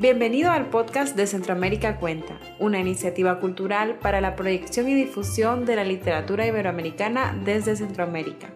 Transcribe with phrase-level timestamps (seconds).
[0.00, 5.74] Bienvenido al podcast de Centroamérica Cuenta, una iniciativa cultural para la proyección y difusión de
[5.74, 8.48] la literatura iberoamericana desde Centroamérica.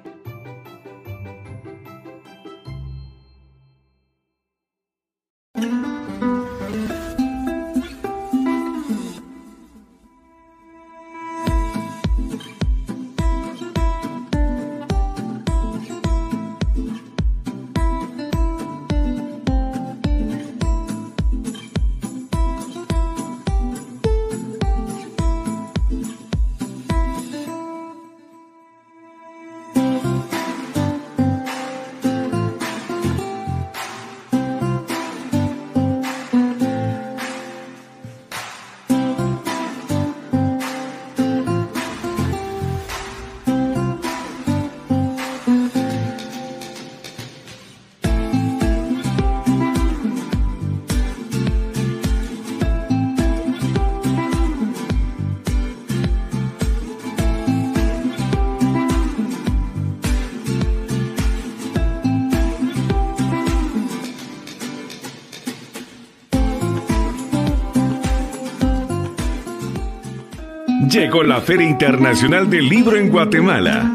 [70.92, 73.90] Llegó la Feria Internacional del Libro en Guatemala.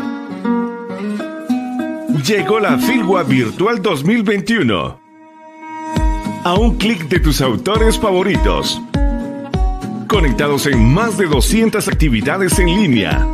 [2.25, 4.99] Llegó la Filgua Virtual 2021.
[6.43, 8.81] A un clic de tus autores favoritos.
[10.07, 13.27] Conectados en más de 200 actividades en línea.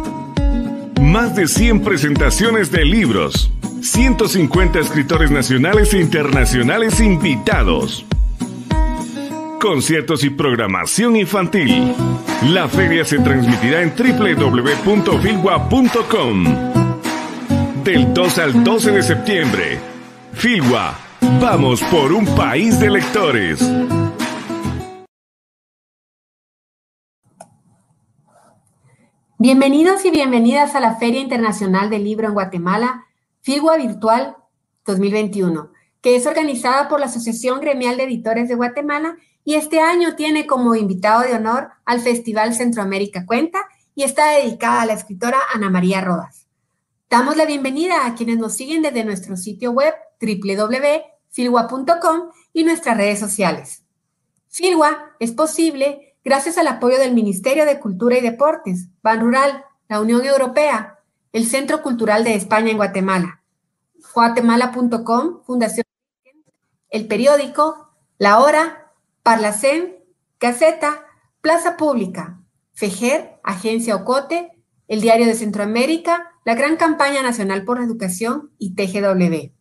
[0.99, 3.49] Más de 100 presentaciones de libros.
[3.79, 8.05] 150 escritores nacionales e internacionales invitados
[9.63, 11.95] conciertos y programación infantil.
[12.51, 16.43] La feria se transmitirá en www.filgua.com.
[17.85, 19.79] Del 2 al 12 de septiembre.
[20.33, 20.99] Filgua,
[21.39, 23.61] vamos por un país de lectores.
[29.37, 33.05] Bienvenidos y bienvenidas a la Feria Internacional del Libro en Guatemala,
[33.39, 34.35] Filgua Virtual
[34.85, 35.71] 2021,
[36.01, 39.15] que es organizada por la Asociación Gremial de Editores de Guatemala
[39.45, 43.59] y este año tiene como invitado de honor al Festival Centroamérica Cuenta
[43.95, 46.47] y está dedicada a la escritora Ana María Rodas.
[47.09, 53.19] Damos la bienvenida a quienes nos siguen desde nuestro sitio web www.filwa.com y nuestras redes
[53.19, 53.83] sociales.
[54.49, 59.99] Filwa es posible gracias al apoyo del Ministerio de Cultura y Deportes, Ban Rural, la
[59.99, 60.99] Unión Europea,
[61.33, 63.43] el Centro Cultural de España en Guatemala,
[64.13, 65.85] guatemala.com, Fundación,
[66.89, 68.82] el periódico, La Hora,
[69.23, 70.03] Parlacén,
[70.37, 71.05] Gaceta,
[71.39, 72.41] Plaza Pública,
[72.73, 74.51] FEJER, Agencia Ocote,
[74.89, 79.53] el Diario de Centroamérica, la Gran Campaña Nacional por la Educación y TGW.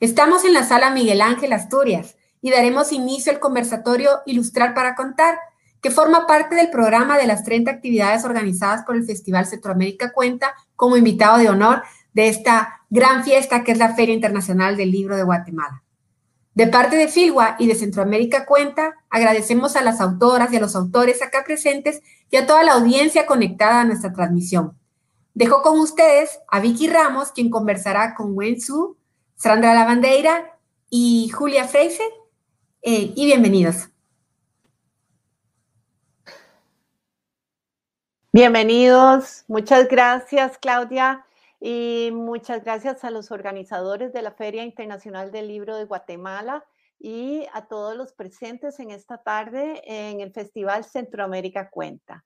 [0.00, 5.38] Estamos en la sala Miguel Ángel Asturias y daremos inicio al conversatorio Ilustrar para Contar,
[5.80, 10.54] que forma parte del programa de las 30 actividades organizadas por el Festival Centroamérica Cuenta
[10.74, 11.84] como invitado de honor
[12.14, 15.84] de esta gran fiesta que es la Feria Internacional del Libro de Guatemala.
[16.58, 20.74] De parte de Filgua y de Centroamérica Cuenta, agradecemos a las autoras y a los
[20.74, 22.02] autores acá presentes
[22.32, 24.76] y a toda la audiencia conectada a nuestra transmisión.
[25.34, 28.96] Dejo con ustedes a Vicky Ramos, quien conversará con Wen Su,
[29.36, 30.58] Sandra Lavandeira
[30.90, 32.02] y Julia Freise.
[32.82, 33.90] Eh, y bienvenidos.
[38.32, 41.24] Bienvenidos, muchas gracias Claudia.
[41.60, 46.64] Y muchas gracias a los organizadores de la Feria Internacional del Libro de Guatemala
[46.98, 52.24] y a todos los presentes en esta tarde en el Festival Centroamérica Cuenta.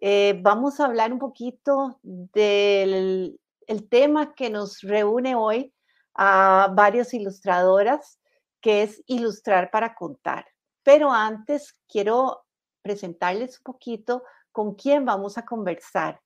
[0.00, 3.38] Eh, vamos a hablar un poquito del
[3.70, 5.72] el tema que nos reúne hoy
[6.14, 8.18] a varias ilustradoras,
[8.60, 10.44] que es ilustrar para contar.
[10.82, 12.44] Pero antes quiero
[12.82, 16.20] presentarles un poquito con quién vamos a conversar.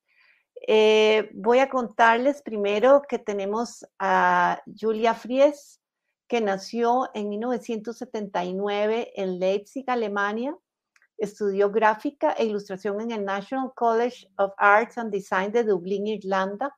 [0.66, 5.80] Eh, voy a contarles primero que tenemos a Julia Fries,
[6.26, 10.56] que nació en 1979 en Leipzig, Alemania.
[11.18, 16.74] Estudió gráfica e ilustración en el National College of Arts and Design de Dublín, Irlanda,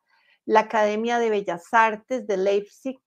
[0.46, 3.00] la Academia de Bellas Artes de Leipzig,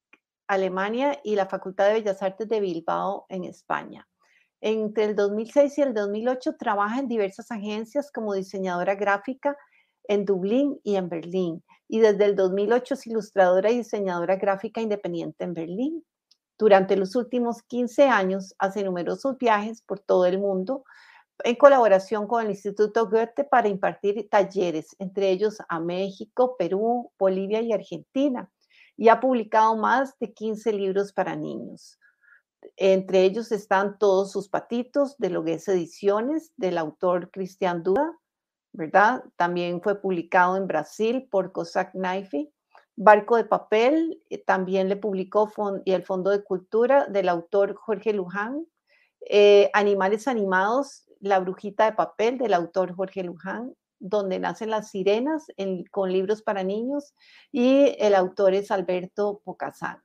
[0.48, 4.08] Alemania y la Facultad de Bellas Artes de Bilbao, en España.
[4.62, 9.58] Entre el 2006 y el 2008 trabaja en diversas agencias como diseñadora gráfica
[10.07, 11.63] en Dublín y en Berlín.
[11.88, 16.06] Y desde el 2008 es ilustradora y diseñadora gráfica independiente en Berlín.
[16.57, 20.84] Durante los últimos 15 años hace numerosos viajes por todo el mundo
[21.44, 27.62] en colaboración con el Instituto Goethe para impartir talleres, entre ellos a México, Perú, Bolivia
[27.62, 28.52] y Argentina.
[28.98, 31.98] Y ha publicado más de 15 libros para niños.
[32.75, 38.19] Entre ellos están todos sus patitos de Logues Ediciones del autor Cristian Duda,
[39.36, 42.52] También fue publicado en Brasil por Cossack Knife.
[42.96, 45.52] Barco de Papel eh, también le publicó
[45.86, 48.66] y el Fondo de Cultura del autor Jorge Luján.
[49.22, 55.48] Eh, Animales Animados, La Brujita de Papel del autor Jorge Luján, donde nacen las sirenas
[55.92, 57.14] con libros para niños
[57.52, 60.04] y el autor es Alberto Pocasangre.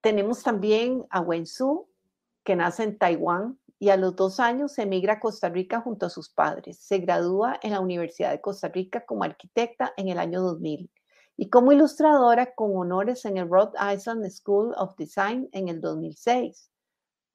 [0.00, 1.88] Tenemos también a Wen Su,
[2.44, 6.10] que nace en Taiwán y a los dos años emigra a Costa Rica junto a
[6.10, 6.78] sus padres.
[6.78, 10.90] Se gradúa en la Universidad de Costa Rica como arquitecta en el año 2000
[11.36, 16.70] y como ilustradora con honores en el Rhode Island School of Design en el 2006.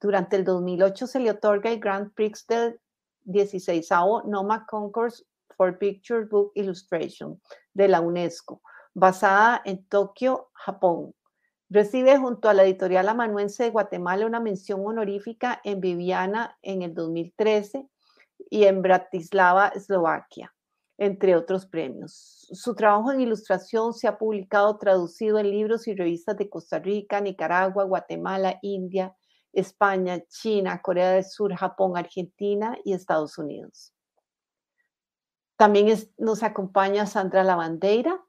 [0.01, 2.79] Durante el 2008 se le otorga el Grand Prix del
[3.23, 3.89] 16
[4.25, 5.23] NOMA Concourse
[5.55, 7.39] for Picture Book Illustration
[7.73, 8.61] de la UNESCO,
[8.93, 11.13] basada en Tokio, Japón.
[11.73, 16.93] Recibe junto a la editorial amanuense de Guatemala una mención honorífica en Viviana en el
[16.93, 17.89] 2013
[18.51, 20.53] y en Bratislava, Eslovaquia,
[20.99, 22.47] entre otros premios.
[22.51, 27.19] Su trabajo en ilustración se ha publicado traducido en libros y revistas de Costa Rica,
[27.21, 29.15] Nicaragua, Guatemala, India,
[29.51, 33.95] España, China, Corea del Sur, Japón, Argentina y Estados Unidos.
[35.57, 38.23] También nos acompaña Sandra Lavandeira.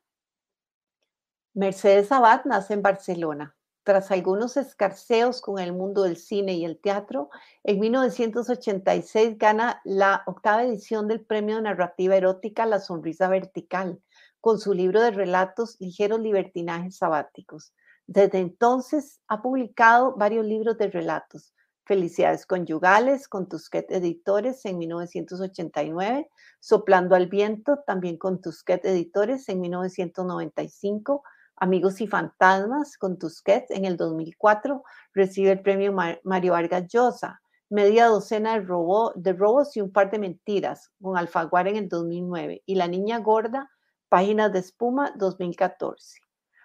[1.57, 3.55] Mercedes Abad nace en Barcelona.
[3.85, 7.31] Tras algunos escarceos con el mundo del cine y el teatro,
[7.63, 14.03] en 1986 gana la octava edición del Premio de Narrativa Erótica La Sonrisa Vertical,
[14.41, 17.73] con su libro de relatos Ligeros Libertinajes Sabáticos.
[18.09, 21.55] Desde entonces ha publicado varios libros de relatos.
[21.85, 26.29] Felicidades Conyugales con Tusquet Editores en 1989,
[26.59, 31.23] Soplando al Viento también con Tusquet Editores en 1995,
[31.57, 37.41] Amigos y Fantasmas con Tusquet en el 2004, recibe el premio Mario Vargas Llosa,
[37.71, 38.67] Media Docena de,
[39.15, 43.19] de Robos y un par de Mentiras con Alfaguara en el 2009 y La Niña
[43.19, 43.71] Gorda,
[44.09, 46.21] Páginas de Espuma 2014.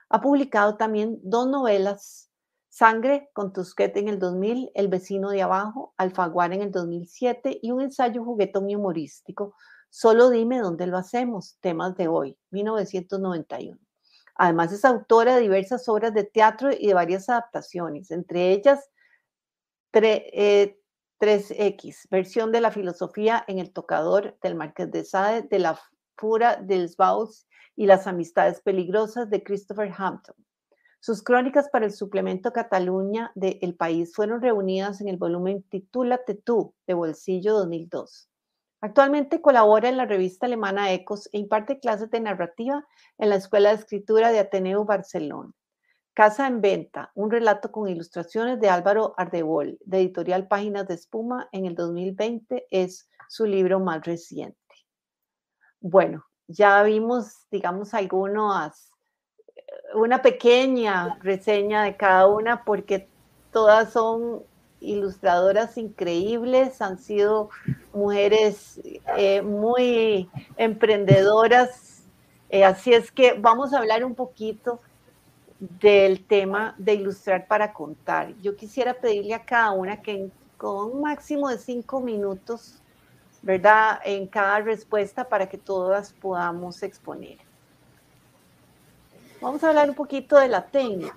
[0.09, 2.29] Ha publicado también dos novelas,
[2.67, 7.71] Sangre con Tusquete en el 2000, El vecino de abajo, Alfaguara en el 2007 y
[7.71, 9.55] un ensayo juguetón y humorístico,
[9.91, 13.88] Solo dime dónde lo hacemos, temas de hoy, 1991.
[14.41, 18.89] Además es autora de diversas obras de teatro y de varias adaptaciones, entre ellas
[19.91, 20.77] 3X,
[21.19, 25.77] eh, versión de la filosofía en el tocador del Marqués de Sade, de la
[26.15, 30.37] Fura del Sbaus y las amistades peligrosas de Christopher Hampton.
[31.01, 36.35] Sus crónicas para el suplemento Cataluña de El País fueron reunidas en el volumen Titúlate
[36.35, 38.29] tú de Bolsillo 2002.
[38.81, 42.85] Actualmente colabora en la revista alemana Ecos e imparte clases de narrativa
[43.17, 45.51] en la Escuela de Escritura de Ateneo Barcelona.
[46.13, 51.49] Casa en Venta, un relato con ilustraciones de Álvaro Ardebol, de editorial Páginas de Espuma,
[51.51, 54.57] en el 2020 es su libro más reciente.
[55.81, 58.91] Bueno, ya vimos, digamos, algunas,
[59.93, 63.09] una pequeña reseña de cada una porque
[63.51, 64.43] todas son
[64.81, 67.49] ilustradoras increíbles, han sido
[67.93, 68.79] mujeres
[69.17, 72.03] eh, muy emprendedoras.
[72.49, 74.79] Eh, así es que vamos a hablar un poquito
[75.59, 78.33] del tema de ilustrar para contar.
[78.41, 82.79] Yo quisiera pedirle a cada una que con un máximo de cinco minutos
[83.41, 83.99] ¿verdad?
[84.03, 87.37] En cada respuesta para que todas podamos exponer.
[89.41, 91.15] Vamos a hablar un poquito de la técnica.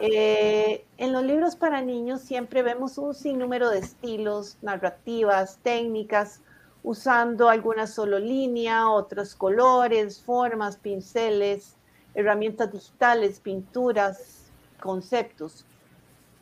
[0.00, 6.40] Eh, en los libros para niños siempre vemos un sinnúmero de estilos, narrativas, técnicas,
[6.82, 11.76] usando algunas solo línea, otros colores, formas, pinceles,
[12.14, 15.64] herramientas digitales, pinturas, conceptos.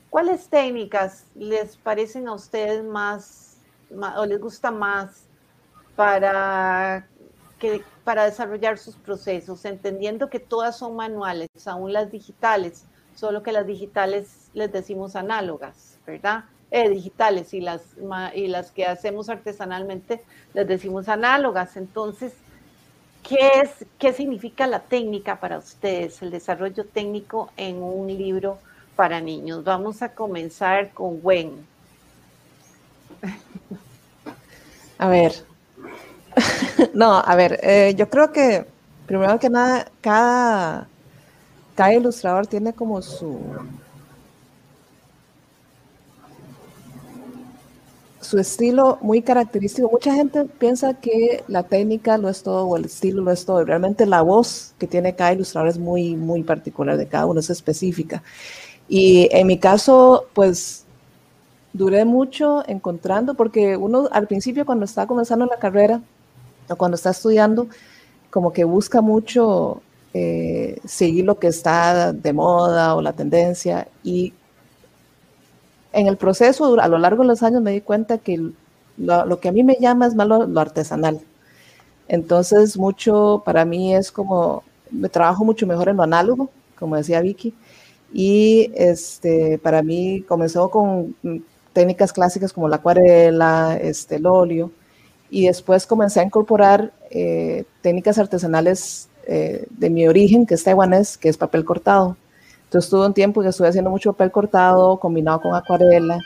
[0.09, 3.59] ¿Cuáles técnicas les parecen a ustedes más
[4.17, 5.25] o les gusta más
[5.97, 7.07] para,
[7.59, 12.87] que, para desarrollar sus procesos, entendiendo que todas son manuales, aún las digitales,
[13.21, 16.45] solo que las digitales les decimos análogas, ¿verdad?
[16.71, 17.83] Eh, digitales y las,
[18.35, 20.23] y las que hacemos artesanalmente
[20.55, 21.77] les decimos análogas.
[21.77, 22.33] Entonces,
[23.23, 28.59] ¿qué, es, ¿qué significa la técnica para ustedes, el desarrollo técnico en un libro
[28.97, 29.65] para niños?
[29.65, 31.67] Vamos a comenzar con Wen.
[34.97, 35.33] A ver.
[36.95, 38.65] no, a ver, eh, yo creo que
[39.07, 40.89] primero que nada, cada,
[41.81, 43.39] cada ilustrador tiene como su,
[48.21, 49.89] su estilo muy característico.
[49.91, 53.65] Mucha gente piensa que la técnica lo es todo o el estilo lo es todo.
[53.65, 57.49] Realmente la voz que tiene cada ilustrador es muy, muy particular de cada uno, es
[57.49, 58.23] específica.
[58.87, 60.85] Y en mi caso, pues
[61.73, 66.03] duré mucho encontrando, porque uno al principio cuando está comenzando la carrera
[66.69, 67.69] o cuando está estudiando,
[68.29, 69.81] como que busca mucho
[70.13, 73.89] eh, seguir lo que está de moda o la tendencia.
[74.03, 74.33] Y
[75.93, 78.51] en el proceso, a lo largo de los años, me di cuenta que
[78.97, 81.21] lo, que a mí me llama es más lo, artesanal.
[82.09, 87.21] Entonces, mucho para mí es como, me trabajo mucho mejor en lo análogo, como decía
[87.21, 87.55] Vicky.
[88.13, 91.15] Y este, para mí comenzó con
[91.73, 94.73] técnicas clásicas como la acuarela, este, el óleo,
[95.31, 101.17] y después comencé a incorporar eh, técnicas artesanales eh, de mi origen, que es taiwanés,
[101.17, 102.17] que es papel cortado.
[102.65, 106.19] Entonces tuve un tiempo que estuve haciendo mucho papel cortado combinado con acuarela.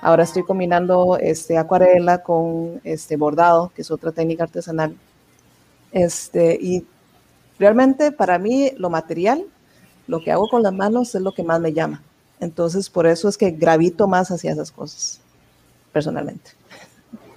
[0.00, 4.94] Ahora estoy combinando este, acuarela con este, bordado, que es otra técnica artesanal.
[5.90, 6.86] Este, y
[7.58, 9.44] realmente para mí lo material,
[10.06, 12.02] lo que hago con las manos es lo que más me llama.
[12.38, 15.20] Entonces, por eso es que gravito más hacia esas cosas,
[15.92, 16.52] personalmente.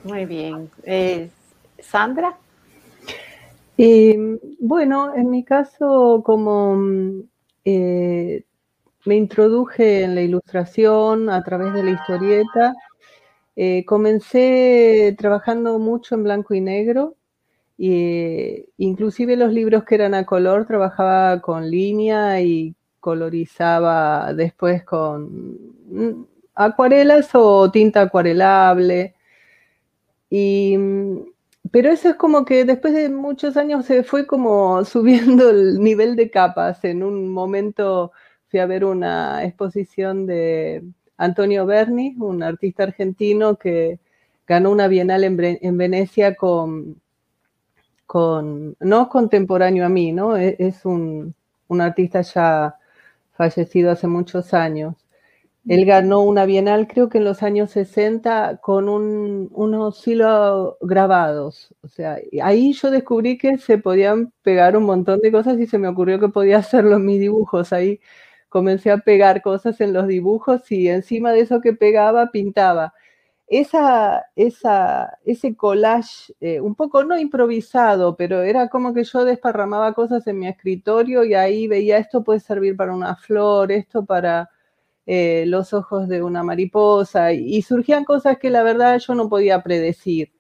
[0.03, 0.69] Muy bien.
[0.83, 1.31] Eh,
[1.79, 2.37] Sandra.
[3.77, 6.77] Bueno, en mi caso, como
[7.65, 8.43] eh,
[9.05, 12.75] me introduje en la ilustración a través de la historieta,
[13.55, 17.15] eh, comencé trabajando mucho en blanco y negro,
[17.77, 25.57] e inclusive los libros que eran a color trabajaba con línea y colorizaba después con
[25.89, 26.25] mm,
[26.55, 29.15] acuarelas o tinta acuarelable.
[30.29, 30.77] Y,
[31.71, 36.15] pero eso es como que después de muchos años se fue como subiendo el nivel
[36.15, 36.83] de capas.
[36.83, 38.11] En un momento
[38.49, 40.83] fui a ver una exposición de
[41.17, 43.99] Antonio Berni, un artista argentino que
[44.47, 46.99] ganó una bienal en, Venecia con,
[48.05, 50.35] con, no contemporáneo a mí, ¿no?
[50.35, 51.33] E, es, un,
[51.69, 52.75] un artista ya
[53.33, 54.95] fallecido hace muchos años.
[55.67, 61.73] Él ganó una bienal, creo que en los años 60, con unos hilos grabados.
[61.81, 65.77] O sea, ahí yo descubrí que se podían pegar un montón de cosas y se
[65.77, 67.73] me ocurrió que podía hacerlo en mis dibujos.
[67.73, 67.99] Ahí
[68.49, 72.93] comencé a pegar cosas en los dibujos y encima de eso que pegaba, pintaba
[73.51, 79.93] esa, esa, ese collage, eh, un poco no improvisado, pero era como que yo desparramaba
[79.93, 84.49] cosas en mi escritorio y ahí veía esto puede servir para una flor, esto para
[85.13, 89.61] eh, los ojos de una mariposa, y, surgían cosas que la verdad yo no podía
[89.63, 90.31] predecir.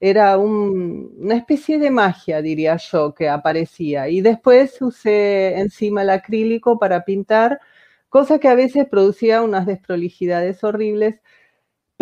[0.00, 4.08] Era una especie de magia, diría yo, que aparecía.
[4.08, 7.60] Y después usé encima el acrílico para pintar,
[8.08, 11.20] cosas que a veces producía unas desprolijidades horribles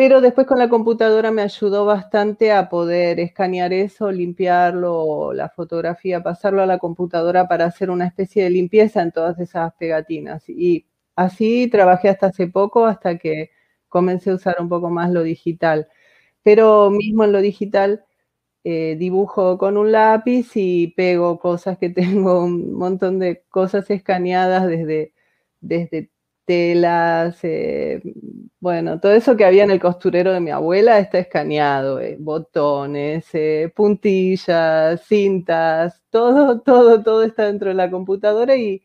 [0.01, 6.23] pero después con la computadora me ayudó bastante a poder escanear eso, limpiarlo, la fotografía,
[6.23, 10.49] pasarlo a la computadora para hacer una especie de limpieza en todas esas pegatinas.
[10.49, 10.87] Y
[11.21, 13.51] así trabajé hasta hace poco, hasta que
[13.89, 15.89] comencé a usar un poco más lo digital.
[16.43, 18.05] Pero mismo en lo digital
[18.65, 24.67] eh, dibujo con un lápiz y pego cosas que tengo, un montón de cosas escaneadas
[24.67, 25.15] desde,
[25.61, 26.11] desde
[26.45, 28.03] telas, eh,
[28.61, 33.27] bueno, todo eso que había en el costurero de mi abuela está escaneado, eh, botones,
[33.75, 38.83] puntillas, cintas, todo, todo, todo está dentro de la computadora y,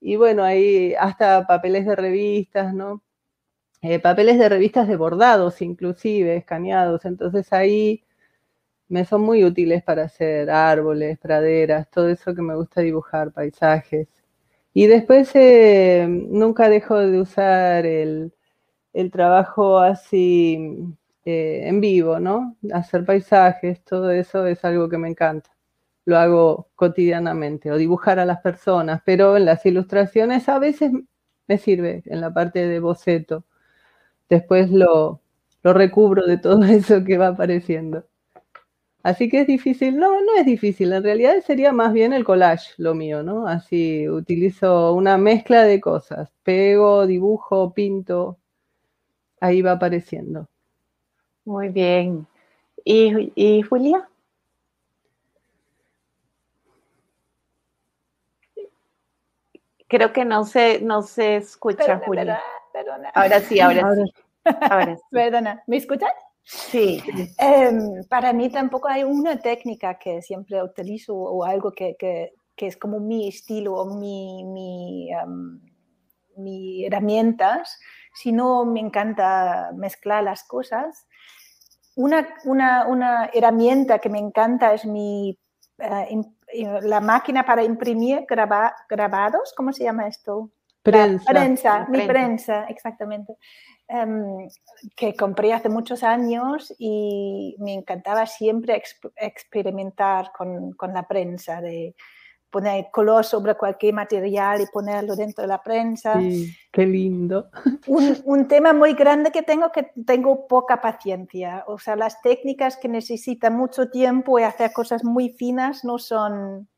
[0.00, 3.02] y bueno, ahí hasta papeles de revistas, ¿no?
[4.02, 8.04] papeles de revistas de bordados inclusive, escaneados, entonces ahí
[8.90, 14.08] me son muy útiles para hacer árboles, praderas, todo eso que me gusta dibujar, paisajes.
[14.74, 18.32] Y después eh, nunca dejo de usar el,
[19.12, 20.58] trabajo así
[21.24, 22.56] eh, en vivo, ¿no?
[22.72, 25.50] Hacer paisajes, todo eso es algo que me encanta.
[26.04, 30.92] Lo hago cotidianamente, o dibujar a las personas, pero en las ilustraciones a veces
[31.46, 33.44] me sirve en la parte de boceto.
[34.28, 35.20] Después lo,
[35.62, 38.04] lo recubro de todo eso que va apareciendo.
[39.02, 42.74] Así que es difícil, no, no es difícil, en realidad sería más bien el collage
[42.76, 43.46] lo mío, ¿no?
[43.46, 48.38] Así utilizo una mezcla de cosas, pego, dibujo, pinto,
[49.40, 50.48] ahí va apareciendo.
[51.46, 52.26] Muy bien.
[52.84, 54.09] ¿Y, Julia?
[59.90, 62.40] Creo que no se, no se escucha, Julia.
[63.12, 64.12] Ahora sí, ahora, sí.
[64.70, 65.02] Ahora sí.
[65.10, 66.12] Perdona, ¿me escuchan?
[66.44, 67.02] Sí.
[67.38, 72.68] Em, para mí tampoco hay una técnica que siempre utilizo o algo que, que, que
[72.68, 75.60] es como mi estilo o mi, mi, um,
[76.36, 77.76] mi, herramientas,
[78.14, 81.08] sino me encanta mezclar las cosas.
[81.96, 85.36] Una, una, una herramienta que me encanta es mi,
[85.78, 86.22] uh,
[86.82, 90.50] la máquina para imprimir graba, grabados, ¿cómo se llama esto?
[90.82, 91.30] Prensa.
[91.30, 93.36] prensa, mi prensa, exactamente.
[93.86, 94.48] Em,
[94.96, 98.80] que compré hace muchos años y me encantaba siempre
[99.16, 101.94] experimentar con, con, la prensa, de
[102.50, 106.18] poner color sobre cualquier material y ponerlo dentro de la prensa.
[106.20, 107.50] Sí, qué lindo.
[107.86, 111.64] Un, un, tema muy grande que tengo que tengo poca paciencia.
[111.66, 116.68] O sea, las técnicas que necesitan mucho tiempo y hacer cosas muy finas no son,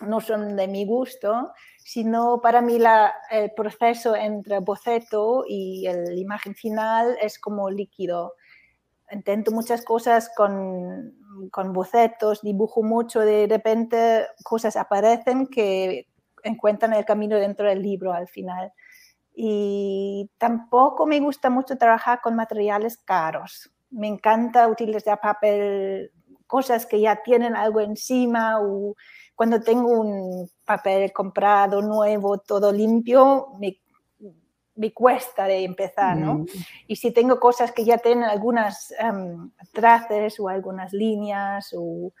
[0.00, 6.14] no son de mi gusto, sino para mí la, el proceso entre boceto y la
[6.14, 8.34] imagen final es como líquido.
[9.12, 11.14] Intento muchas cosas con,
[11.50, 16.08] con bocetos, dibujo mucho, de repente cosas aparecen que
[16.42, 18.72] encuentran el camino dentro del libro al final.
[19.34, 23.70] Y tampoco me gusta mucho trabajar con materiales caros.
[23.90, 26.10] Me encanta utilizar papel,
[26.46, 28.94] cosas que ya tienen algo encima o
[29.34, 33.78] cuando tengo un papel comprado, nuevo, todo limpio, me,
[34.76, 36.34] me cuesta de empezar, ¿no?
[36.34, 36.46] Mm.
[36.86, 42.12] Y si tengo cosas que ya tienen algunas um, traces o algunas líneas o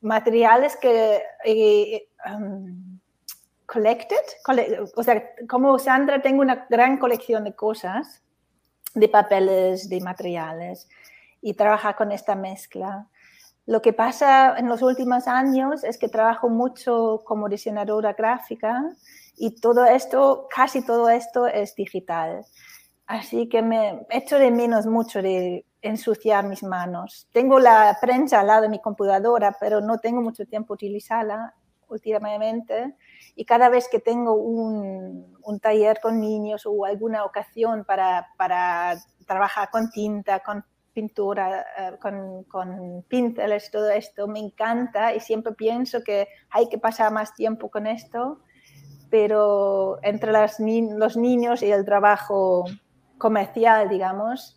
[0.00, 1.22] materiales que...
[1.44, 2.98] Eh, um,
[3.66, 4.16] collected,
[4.94, 8.22] o sea, como Sandra tengo una gran colección de cosas,
[8.94, 10.88] de papeles, de materiales,
[11.40, 13.08] y trabaja con esta mezcla.
[13.66, 18.84] Lo que pasa en los últimos años es que trabajo mucho como diseñadora gráfica
[19.36, 22.44] y todo esto, casi todo esto es digital.
[23.06, 27.28] Así que me echo de menos mucho de ensuciar mis manos.
[27.32, 31.54] Tengo la prensa al lado de mi computadora, pero no tengo mucho tiempo utilizarla
[31.88, 32.96] últimamente.
[33.34, 38.96] Y cada vez que tengo un, un taller con niños o alguna ocasión para, para
[39.26, 40.64] trabajar con tinta, con
[40.94, 46.78] pintura eh, con, con, pinceles, todo esto, me encanta y siempre pienso que hay que
[46.78, 48.38] pasar más tiempo con esto,
[49.14, 52.64] pero entre las los niños y el trabajo
[53.16, 54.56] comercial, digamos,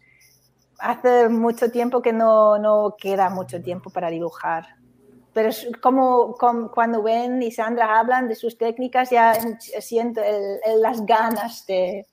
[0.80, 4.66] hace mucho tiempo que no, no queda mucho tiempo para dibujar.
[5.32, 6.34] Pero es como,
[6.74, 9.36] cuando ven y Sandra hablan de sus técnicas, ya
[9.80, 10.22] siento
[10.80, 12.08] las ganas de,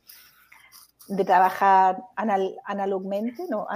[1.08, 3.66] de trabajar anal, analógicamente, ¿no?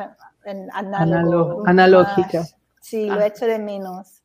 [0.44, 2.44] en analógica.
[2.82, 3.26] sí, lo ah.
[3.28, 4.17] hecho de menos.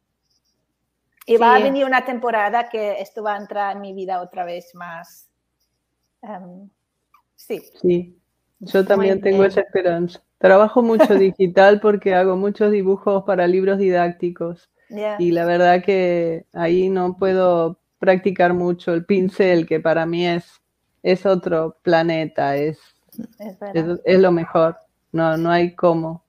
[1.26, 4.44] Y va a venir una temporada que esto va a entrar en mi vida otra
[4.44, 5.30] vez más.
[6.22, 6.70] Em,
[7.36, 7.62] sí.
[7.82, 8.18] Sí,
[8.60, 10.22] yo también tengo esa esperanza.
[10.38, 14.70] Trabajo mucho digital porque hago muchos dibujos para libros didácticos.
[15.18, 20.62] Y la verdad que ahí no puedo practicar mucho el pincel, que para mí es,
[21.02, 22.80] es otro planeta, es,
[24.04, 24.78] es lo mejor.
[25.12, 26.24] No, no hay cómo.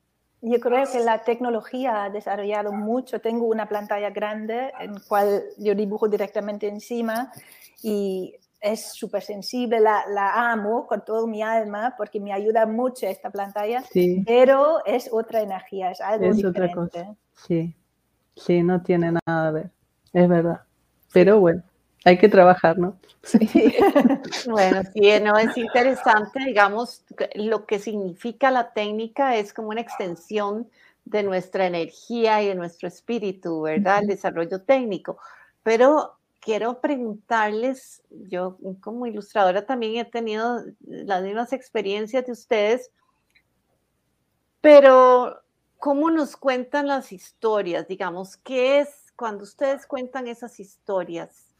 [0.47, 3.19] Yo creo que la tecnología ha desarrollado mucho.
[3.19, 7.33] Tengo una pantalla grande en cual yo dibujo directamente encima
[7.83, 13.07] y es súper sensible, la, la, amo con todo mi alma porque me ayuda mucho
[13.07, 14.23] esta pantalla, sí.
[14.27, 16.79] pero es otra energía, es algo es diferente.
[16.79, 17.17] Otra cosa.
[17.47, 17.75] Sí,
[18.37, 19.71] sí, no tiene nada a ver,
[20.13, 20.61] es verdad.
[21.13, 21.63] Pero bueno,
[22.05, 22.97] hay que trabajar, ¿no?
[23.23, 23.39] Sí.
[24.47, 27.03] bueno, sí, no, es interesante, digamos,
[27.35, 30.69] lo que significa la técnica es como una extensión
[31.07, 34.01] de nuestra energía y de nuestro espíritu, ¿verdad?
[34.03, 35.19] El desarrollo técnico.
[35.63, 42.91] Pero quiero preguntarles, yo como ilustradora también he tenido las mismas experiencias de ustedes,
[44.61, 45.43] pero
[45.79, 47.89] ¿cómo nos cuentan las historias?
[47.89, 51.54] Digamos, ¿qué es cuando ustedes cuentan esas historias?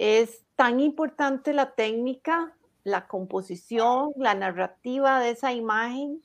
[0.00, 6.22] Es tan importante la técnica, la composición, la narrativa de esa imagen.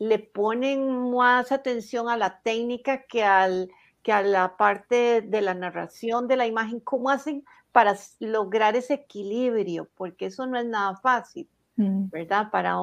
[0.00, 3.70] Le ponen más atención a la técnica que, al,
[4.02, 6.80] que a la parte de la narración de la imagen.
[6.80, 9.88] ¿Cómo hacen para lograr ese equilibrio?
[9.94, 12.10] Porque eso no es nada fácil, mm.
[12.10, 12.50] ¿verdad?
[12.50, 12.74] Para,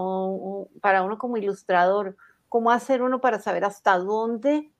[0.80, 2.16] para uno como ilustrador.
[2.48, 4.72] ¿Cómo hacer uno para saber hasta dónde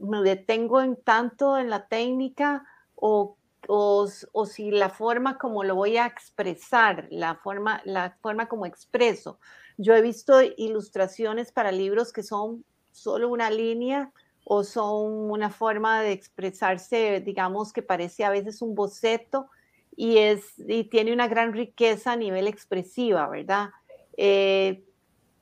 [0.00, 5.96] me detengo en tanto en la técnica o o, si la forma como lo voy
[5.96, 9.38] a expresar, la forma, la forma como expreso.
[9.76, 14.12] Yo he visto ilustraciones para libros que son solo una línea
[14.44, 19.48] o son una forma de expresarse, digamos, que parece a veces un boceto
[19.94, 23.70] y, es, y tiene una gran riqueza a nivel expresiva, ¿verdad?
[24.16, 24.84] Eh,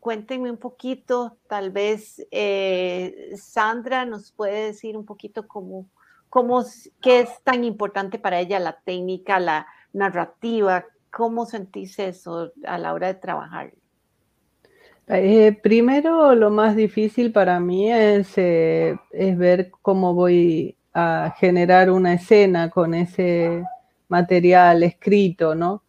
[0.01, 5.89] cuéntenme un poquito, tal vez eh, Sandra nos puede decir un poquito cómo,
[6.37, 6.63] cómo,
[7.01, 12.93] qué es tan importante para ella la técnica, la narrativa, cómo sentís eso a la
[12.93, 13.73] hora de trabajar.
[15.09, 21.91] Eh, primero, lo más difícil para mí es, eh, es ver cómo voy a generar
[21.91, 23.65] una escena con ese
[24.09, 25.85] material escrito, ¿no?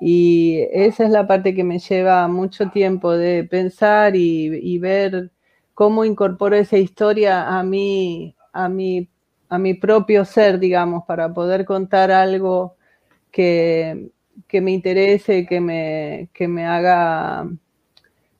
[0.00, 5.30] Y esa es la parte que me lleva mucho tiempo de pensar y, ver
[5.74, 9.10] cómo incorporo esa historia a mí, a mi,
[9.50, 12.76] a mi propio ser, digamos, para poder contar algo
[13.32, 14.10] que,
[14.48, 17.48] que me interese, que me, que me haga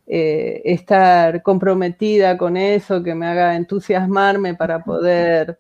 [0.07, 5.59] eh, estar comprometida con eso, que me haga entusiasmarme para poder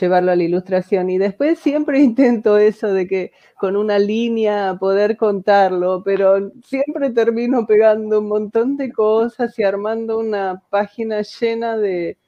[0.00, 1.10] llevarlo a la ilustración.
[1.10, 7.66] Y después siempre intento eso de que con una línea poder contarlo, pero siempre termino
[7.66, 12.18] pegando un montón de cosas y armando una página llena de,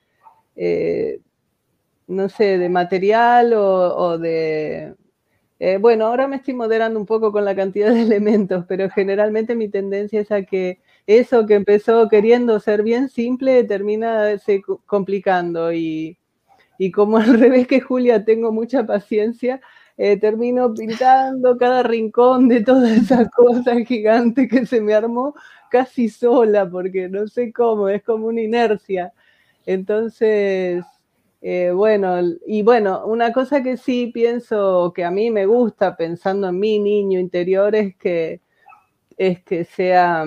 [0.57, 1.21] eh,
[2.07, 4.95] no sé, de material o, de...
[5.61, 9.55] Eh, bueno, ahora me estoy moderando un poco con la cantidad de elementos, pero generalmente
[9.55, 15.73] mi tendencia es a que eso que empezó queriendo ser bien simple termina se complicando
[15.73, 16.19] y
[16.79, 19.61] y como al revés que Julia tengo mucha paciencia,
[19.97, 25.35] eh, termino pintando cada rincón de toda esa cosa gigante que se me armó
[25.71, 29.13] casi sola, porque no sé cómo, es como una inercia.
[29.67, 30.85] Entonces,
[31.47, 36.49] eh, bueno, y bueno, una cosa que sí pienso que a mí me gusta pensando
[36.49, 38.41] en mi niño interior es que,
[39.19, 40.25] es que sea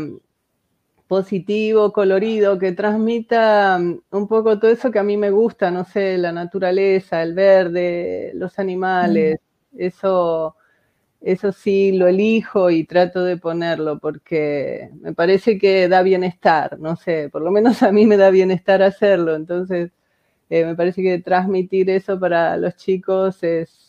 [1.07, 5.85] positivo, colorido, que transmita mm, un poco todo eso que a mí me gusta, no
[5.85, 9.39] sé, la naturaleza, el verde, los animales,
[9.75, 10.55] eso,
[11.21, 16.95] eso sí lo elijo y trato de ponerlo porque me parece que da bienestar, no
[16.95, 19.91] sé, por lo menos a mí me da bienestar hacerlo, entonces
[20.49, 23.87] eh, me parece que transmitir eso para los chicos es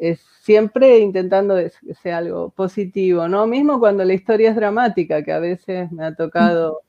[0.00, 3.46] es siempre intentando que sea algo positivo, ¿no?
[3.46, 6.82] Mismo cuando la historia es dramática, que a veces me ha tocado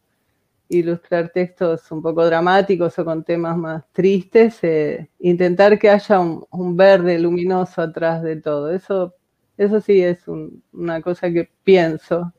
[0.69, 6.77] ilustrar textos un poco dramáticos o con temas más tristes, eh, intentar que haya un,
[6.77, 8.71] verde luminoso atrás de todo.
[8.71, 9.15] Eso,
[9.57, 10.27] eso sí es
[10.73, 12.33] una cosa que pienso.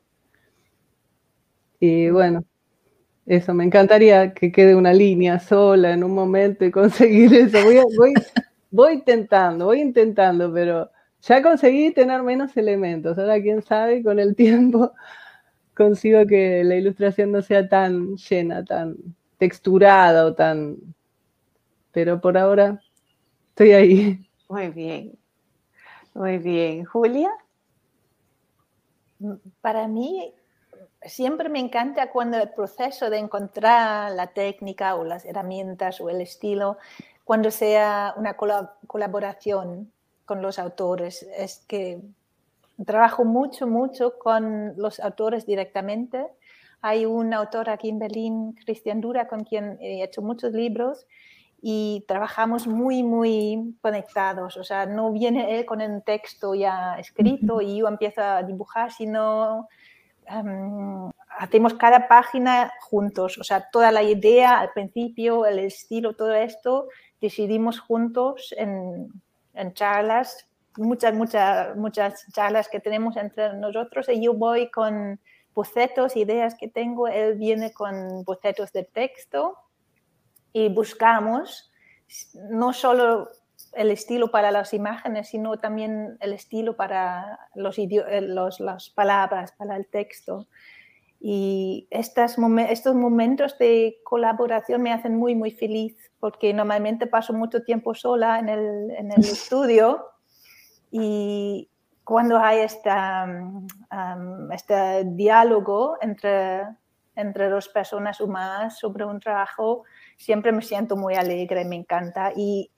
[1.80, 2.44] Y bueno,
[3.28, 7.62] eso, me encantaría que quede una línea sola en un momento y conseguir eso.
[7.62, 8.14] Voy, voy
[8.70, 10.90] voy intentando, voy intentando, pero
[11.22, 13.18] ya conseguí tener menos elementos.
[13.18, 14.92] Ahora, quién sabe, con el tiempo
[15.74, 18.96] consigo que la ilustración no sea tan llena, tan
[19.38, 20.76] texturada o tan...
[21.92, 22.80] Pero por ahora
[23.50, 24.28] estoy ahí.
[24.48, 25.18] Muy bien,
[26.14, 26.84] muy bien.
[26.84, 27.30] Julia.
[29.60, 30.32] Para mí
[31.02, 36.20] siempre me encanta cuando el proceso de encontrar la técnica o las herramientas o el
[36.20, 36.78] estilo
[37.24, 39.92] cuando sea una colaboración
[40.24, 41.26] con los autores.
[41.36, 42.00] Es que
[42.84, 46.26] trabajo mucho, mucho con los autores directamente.
[46.80, 51.06] Hay un autor aquí en Berlín, Cristian Dura, con quien he hecho muchos libros
[51.60, 54.56] y trabajamos muy, muy conectados.
[54.56, 58.92] O sea, no viene él con un texto ya escrito y yo empiezo a dibujar,
[58.92, 59.68] sino
[60.28, 63.38] em, hacemos cada página juntos.
[63.38, 66.88] O sea, toda la idea al principio, el estilo, todo esto
[67.20, 69.12] decidimos juntos en,
[69.72, 75.18] charlas, muchas, muchas, muchas charlas que tenemos entre nosotros y yo voy con
[75.52, 79.56] bocetos, ideas que tengo, él viene con bocetos de texto
[80.52, 81.72] y buscamos
[82.50, 83.30] no solo
[83.74, 89.76] el estilo para las imágenes, sino también el estilo para los, los las palabras, para
[89.76, 90.46] el texto.
[91.20, 92.36] Y estas
[92.68, 98.38] estos momentos de colaboración me hacen muy, muy feliz porque normalmente paso mucho tiempo sola
[98.38, 100.04] en el, en el estudio
[100.90, 101.68] y
[102.08, 103.26] cuando hay esta,
[104.50, 106.62] este diálogo entre,
[107.14, 109.84] entre dos personas humanas sobre un trabajo,
[110.16, 112.32] siempre me siento muy alegre, me encanta.
[112.34, 112.70] Y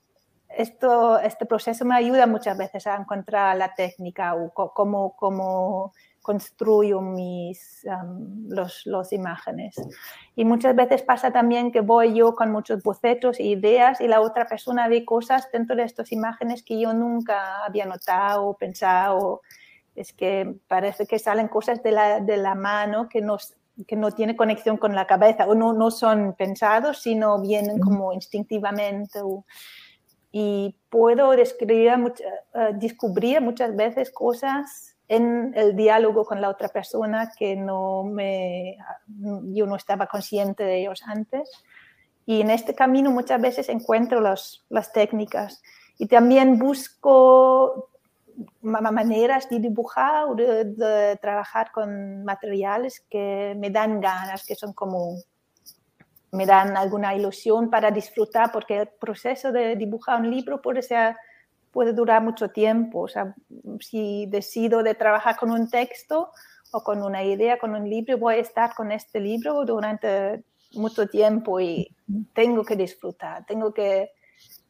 [0.56, 7.00] esto, este proceso me ayuda muchas veces a encontrar la técnica o cómo, cómo construyo
[7.00, 7.86] mis
[8.48, 9.76] los, los, imágenes.
[10.36, 14.20] Y muchas veces pasa también que voy yo con muchos bocetos e ideas y la
[14.20, 19.40] otra persona ve cosas dentro de estas imágenes que yo nunca había notado o pensado.
[19.94, 23.54] Es que parece que salen cosas de la, de la mano que, nos,
[23.86, 28.12] que no tiene conexión con la cabeza o no, no son pensados, sino vienen como
[28.12, 29.20] instintivamente.
[30.33, 31.90] Y puedo describir,
[32.55, 38.77] eh, descubrir muchas veces cosas en el diálogo con la otra persona que no me,
[39.09, 41.51] yo no estaba consciente de ellos antes.
[42.27, 45.62] Y en este camino muchas veces encuentro las técnicas
[45.99, 47.90] y también busco
[48.62, 55.16] maneras de dibujar o de, trabajar con materiales que me dan ganas, que son como,
[56.33, 61.16] me dan alguna ilusión para disfrutar, porque el proceso de dibujar un libro puede ser
[61.71, 63.03] puede durar mucho tiempo.
[63.03, 63.35] O sea,
[63.81, 66.31] si decido de trabajar con un texto
[66.73, 70.43] o con una idea, con un libro, voy a estar con este libro durante
[70.75, 71.95] mucho tiempo y
[72.33, 74.12] tengo que disfrutar, tengo que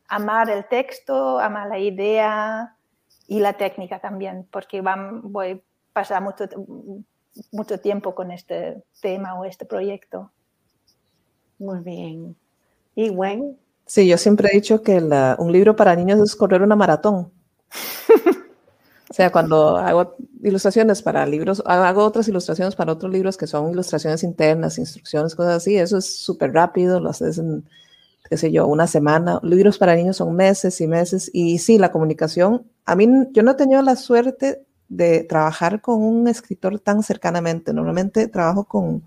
[0.08, 2.74] amar el texto, amar la idea
[3.26, 4.82] y la técnica también, porque
[5.22, 5.58] voy a
[5.92, 6.46] pasar mucho,
[7.52, 10.32] mucho tiempo con este tema o este proyecto.
[11.60, 12.36] Muy bien.
[12.94, 13.58] ¿Y Gwen?
[13.84, 14.96] Sí, yo siempre he dicho que
[15.38, 17.30] un libro para niños es correr una maratón.
[19.10, 23.70] o sea, cuando hago ilustraciones para libros, hago otras ilustraciones para otros libros que son
[23.72, 27.68] ilustraciones internas, instrucciones, cosas así, eso es súper rápido, lo haces en,
[28.30, 29.38] qué sé yo, una semana.
[29.42, 31.30] Libros para niños son meses y meses.
[31.34, 36.02] Y sí, la comunicación, a mí yo no he tenido la suerte de trabajar con
[36.02, 37.74] un escritor tan cercanamente.
[37.74, 39.02] Normalmente trabajo con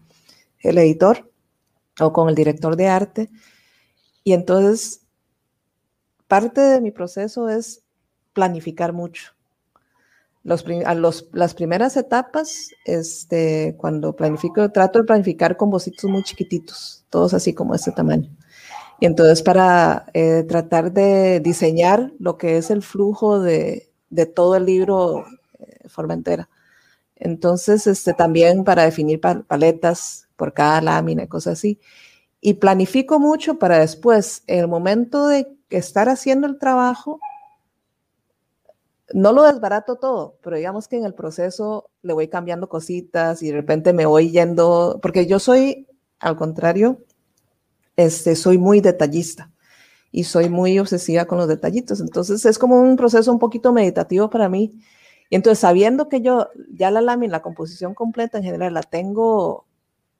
[0.60, 1.33] el editor
[2.00, 3.30] o con el director de arte
[4.24, 5.02] y entonces,
[6.28, 7.84] parte de mi proceso es
[8.34, 9.34] planificar mucho.
[10.44, 10.66] Los,
[11.32, 17.54] las primeras etapas, este, cuando planifico, trato de planificar con bocitos muy chiquititos, todos así
[17.54, 18.30] como este tamaño.
[19.00, 24.56] Y entonces para eh, tratar de diseñar lo que es el flujo de, de todo
[24.56, 25.26] el libro
[25.60, 26.50] eh, Formentera.
[27.16, 31.80] Entonces, este, también para definir paletas por cada lámina cosas así
[32.46, 37.22] y planifico mucho para después, en el momento de estar haciendo el trabajo,
[39.14, 43.48] no lo desbarato todo, pero digamos que en el proceso le voy cambiando cositas y
[43.48, 45.88] de repente me voy yendo, porque yo soy,
[46.20, 46.98] al contrario,
[47.96, 49.50] este, soy muy detallista
[50.12, 52.02] y soy muy obsesiva con los detallitos.
[52.02, 54.82] Entonces es como un proceso un poquito meditativo para mí.
[55.30, 59.66] Y entonces sabiendo que yo ya la lámina, la composición completa en general la tengo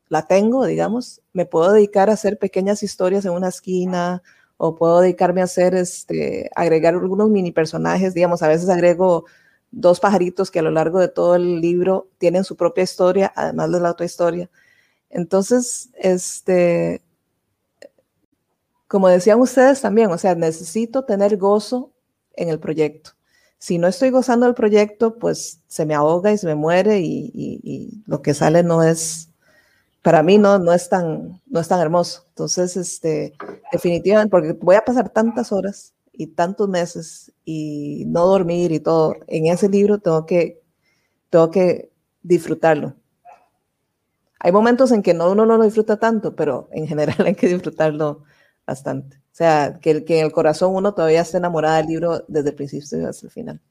[0.10, 4.22] la tengo, digamos, me puedo dedicar a hacer pequeñas historias en una esquina
[4.58, 9.26] o puedo dedicarme a hacer, este, agregar algunos mini personajes, digamos, a veces agrego
[9.72, 13.72] dos pajaritos que a lo largo de todo el libro tienen su propia historia, además
[13.72, 14.50] de la otra historia.
[15.10, 17.02] Entonces, este,
[18.88, 21.92] como decían ustedes también, o sea, necesito tener gozo
[22.36, 23.12] en el proyecto.
[23.58, 27.32] Si no estoy gozando del proyecto, pues se me ahoga y se me muere y,
[27.34, 29.33] y lo que sale no es,
[30.04, 32.26] para mí no, no, es tan, no es tan hermoso.
[32.30, 33.34] Entonces, este,
[33.72, 39.16] definitivamente, porque voy a pasar tantas horas y tantos meses y no dormir y todo,
[39.28, 40.62] en ese libro tengo que,
[41.30, 42.96] tengo que disfrutarlo.
[44.40, 47.48] Hay momentos en que no, uno no lo disfruta tanto, pero en general hay que
[47.48, 48.24] disfrutarlo
[48.68, 49.18] bastante.
[49.18, 52.56] O sea, que, que en el corazón uno todavía esté enamorada del libro desde el
[52.56, 53.62] principio hasta el final.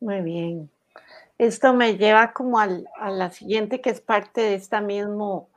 [0.00, 0.68] Muy bien.
[1.42, 5.50] Esto me lleva como al, a la siguiente, que es parte de, esta mismo,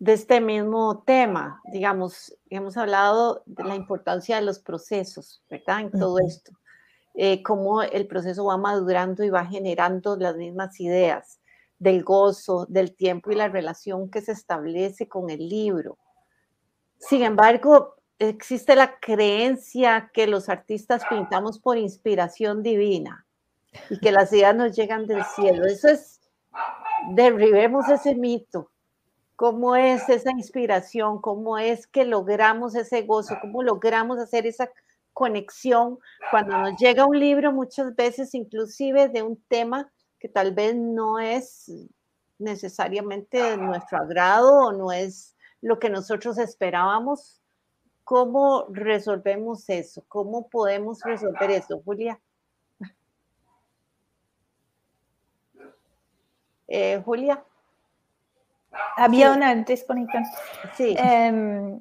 [0.00, 1.62] de este mismo tema.
[1.72, 5.82] Digamos, hemos hablado de la importancia de los procesos, ¿verdad?
[5.82, 6.58] En todo esto.
[7.14, 11.38] Eh, cómo el proceso va madurando y va generando las mismas ideas
[11.78, 15.98] del gozo, del tiempo y la relación que se establece con el libro.
[16.98, 23.24] Sin embargo, existe la creencia que los artistas pintamos por inspiración divina
[23.90, 25.66] y que las ideas nos llegan del cielo.
[25.66, 26.20] Eso es,
[27.10, 28.70] derribemos ese mito.
[29.36, 31.20] ¿Cómo es esa inspiración?
[31.20, 33.36] ¿Cómo es que logramos ese gozo?
[33.40, 34.68] ¿Cómo logramos hacer esa
[35.12, 35.98] conexión
[36.30, 41.18] cuando nos llega un libro muchas veces inclusive de un tema que tal vez no
[41.18, 41.70] es
[42.38, 47.40] necesariamente nuestro agrado o no es lo que nosotros esperábamos?
[48.04, 50.04] ¿Cómo resolvemos eso?
[50.08, 52.20] ¿Cómo podemos resolver eso, Julia?
[56.68, 57.42] Eh, Julia.
[58.96, 60.24] Había una desconexión.
[60.74, 60.94] Sí.
[60.98, 61.80] Em,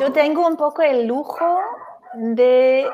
[0.00, 1.60] yo tengo un poco el lujo
[2.14, 2.88] de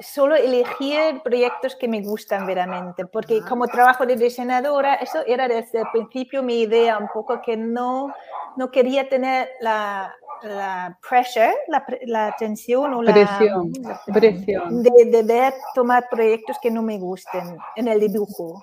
[0.00, 5.80] solo elegir proyectos que me gustan veramente, porque como trabajo de diseñadora, eso era desde
[5.80, 8.14] el principio mi idea, un poco que no,
[8.56, 13.72] no quería tener la, la pressure, la, la tensión o la presión,
[14.12, 14.82] presión.
[14.82, 18.60] De, de ver tomar proyectos que no me gusten en el dibujo.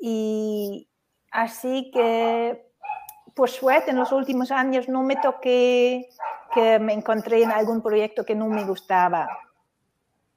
[0.00, 0.87] Y,
[1.30, 2.66] Así que,
[3.34, 6.08] por suerte, en los últimos años no me toqué
[6.54, 9.28] que me encontré en algún proyecto que no me gustaba.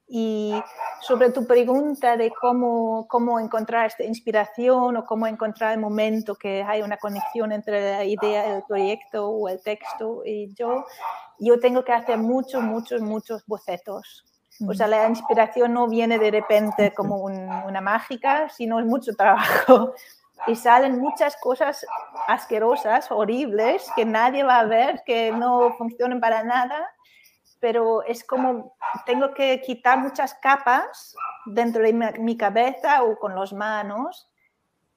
[0.06, 0.54] Y
[1.00, 6.62] sobre tu pregunta de cómo, cómo encontrar esta inspiración o cómo encontrar el momento que
[6.62, 10.84] hay una conexión entre la idea del proyecto o el texto y yo,
[11.38, 14.26] yo tengo que hacer muchos, muchos, muchos bocetos.
[14.68, 19.94] O sea, la inspiración no viene de repente como una mágica, sino es mucho trabajo
[20.46, 21.86] y salen muchas cosas
[22.26, 26.88] asquerosas, horribles, que nadie va a ver, que no funcionan para nada.
[27.60, 28.74] pero es como
[29.06, 31.14] tengo que quitar muchas capas
[31.46, 34.28] dentro de mi, cabeza o con las manos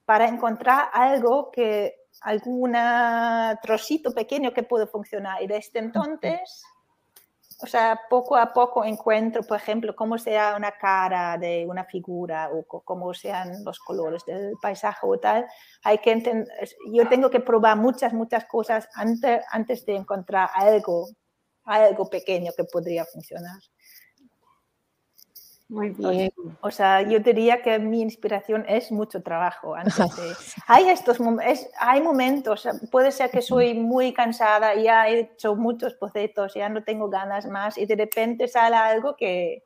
[0.04, 2.76] para encontrar algo que, algún
[3.62, 5.40] trocito pequeño que puede funcionar.
[5.42, 6.64] Y desde entonces
[7.58, 12.50] o sea, poco a poco encuentro, por ejemplo, cómo sea una cara de una figura
[12.52, 15.46] o cómo sean los colores del paisaje o tal.
[15.82, 16.44] Hay que
[16.92, 21.08] yo tengo que probar muchas, muchas cosas antes, antes de encontrar algo,
[21.64, 23.58] algo pequeño que podría funcionar.
[25.68, 26.32] Muy bien.
[26.60, 29.74] O sea, yo diría que mi inspiración es mucho trabajo.
[29.74, 30.32] Antes de...
[30.68, 31.18] hay, estos,
[31.80, 36.84] hay momentos, puede ser que soy muy cansada, ya he hecho muchos bocetos, ya no
[36.84, 39.64] tengo ganas más y de repente sale algo que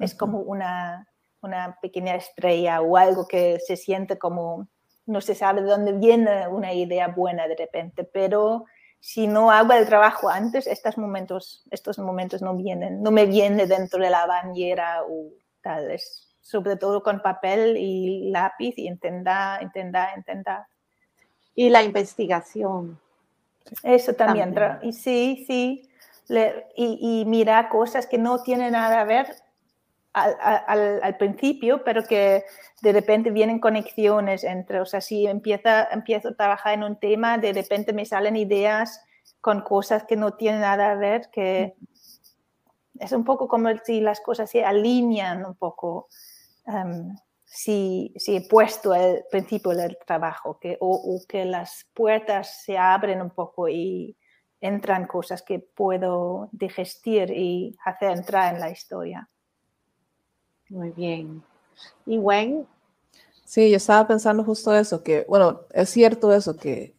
[0.00, 1.08] es como una,
[1.42, 4.68] una pequeña estrella o algo que se siente como,
[5.06, 8.64] no se sabe de dónde viene una idea buena de repente, pero
[9.00, 13.66] si no hago el trabajo antes, estos momentos, estos momentos no vienen, no me viene
[13.66, 15.30] dentro de la bañera o
[15.60, 20.66] tal, es sobre todo con papel y lápiz y intentar, intentar, intentar.
[21.54, 23.00] Y la investigación.
[23.82, 25.90] Eso también, y sí, sí,
[26.28, 29.26] y, y mira cosas que no tienen nada a ver
[30.16, 32.44] al, al, principio, pero que
[32.80, 37.36] de repente vienen conexiones entre, o sea, si empieza, empiezo a trabajar en un tema,
[37.36, 39.04] de repente me salen ideas
[39.42, 41.74] con cosas que no tienen nada a ver, que
[42.98, 46.08] es un poco como si las cosas se alinean un poco,
[46.66, 52.62] em, si, si, he puesto el principio del trabajo, que, o, o, que las puertas
[52.64, 54.16] se abren un poco y
[54.60, 59.28] entran cosas que puedo digestir y hacer entrar en la historia.
[60.68, 61.42] Muy bien.
[62.06, 62.66] ¿Y Gwen?
[63.44, 66.94] Sí, yo estaba pensando justo eso, que, bueno, es cierto eso, que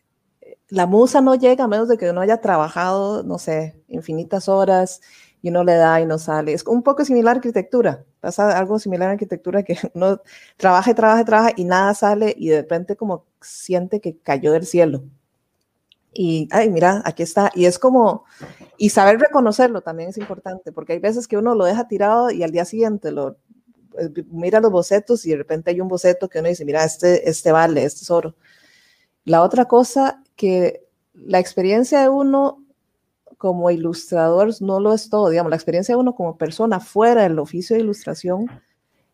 [0.70, 5.02] la musa no llega a menos de que uno haya trabajado, no sé, infinitas horas
[5.42, 6.54] y uno le da y no sale.
[6.54, 8.06] Es un poco similar a arquitectura.
[8.22, 10.22] Pasa algo similar a arquitectura que uno
[10.58, 14.54] trabaja y trabaja y trabaja y nada sale y de repente como siente que cayó
[14.54, 15.04] del cielo.
[16.14, 17.52] Y, ay, mira, aquí está.
[17.54, 18.26] Y es como,
[18.78, 22.44] y saber reconocerlo también es importante, porque hay veces que uno lo deja tirado y
[22.44, 23.36] al día siguiente lo eh,
[24.30, 27.52] mira los bocetos y de repente hay un boceto que uno dice, mira, este, este
[27.52, 28.36] vale, este es oro.
[29.26, 32.64] La otra cosa que la experiencia de uno
[33.38, 37.40] como ilustrador no lo es todo, digamos, la experiencia de uno como persona fuera del
[37.40, 38.50] oficio de ilustración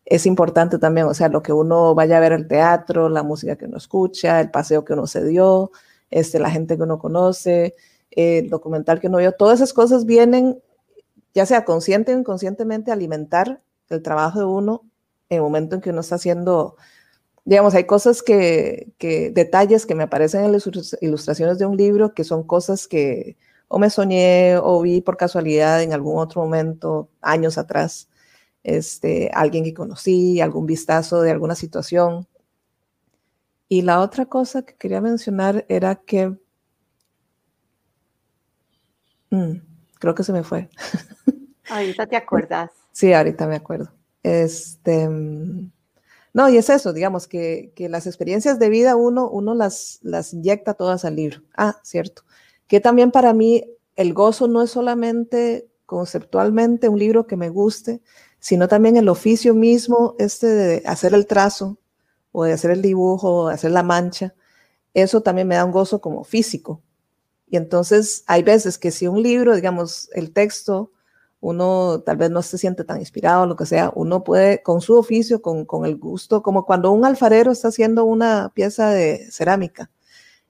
[0.04, 3.56] es importante también, o sea, lo que uno vaya a ver al teatro, la música
[3.56, 5.70] que uno escucha, el paseo que uno se dio,
[6.10, 7.74] este, la gente que uno conoce,
[8.10, 10.60] el documental que uno vio, todas esas cosas vienen,
[11.34, 14.82] ya sea consciente o inconscientemente, a alimentar el trabajo de uno
[15.28, 16.76] en el momento en que uno está haciendo,
[17.44, 20.68] digamos, hay cosas que, que, detalles que me aparecen en las
[21.00, 23.36] ilustraciones de un libro que son cosas que
[23.68, 28.08] o me soñé o vi por casualidad en algún otro momento, años atrás,
[28.62, 32.28] este, alguien que conocí, algún vistazo de alguna situación.
[33.68, 36.36] Y la otra cosa que quería mencionar era que,
[39.30, 39.54] mm,
[39.98, 40.68] creo que se me fue.
[41.68, 42.70] Ahorita te acuerdas.
[42.94, 43.92] Sí, ahorita me acuerdo.
[44.22, 45.72] Este, mm,
[46.32, 50.32] no, y es eso, digamos, que, que, las experiencias de vida uno, uno las, las
[50.32, 51.42] inyecta todas al libro.
[51.56, 52.22] Ah, cierto.
[52.68, 53.64] Que también para mí
[53.96, 58.00] el gozo no es solamente conceptualmente un libro que me guste,
[58.38, 61.78] sino también el oficio mismo, este de hacer el trazo
[62.32, 64.34] o de hacer el dibujo o de hacer la mancha.
[64.94, 66.80] Eso también me da un gozo como físico.
[67.48, 70.92] Y entonces hay veces que si un libro, digamos, el texto
[71.44, 74.96] uno tal vez no se siente tan inspirado, lo que sea, uno puede con su
[74.96, 79.90] oficio, con, con, el gusto, como cuando un alfarero está haciendo una pieza de cerámica,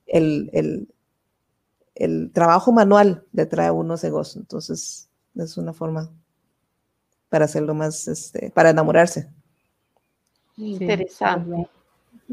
[0.07, 0.87] el, el,
[1.95, 6.09] el trabajo manual le trae a uno ese gozo, entonces es una forma
[7.27, 9.29] para hacerlo más, este, para enamorarse.
[10.55, 11.67] Interesante.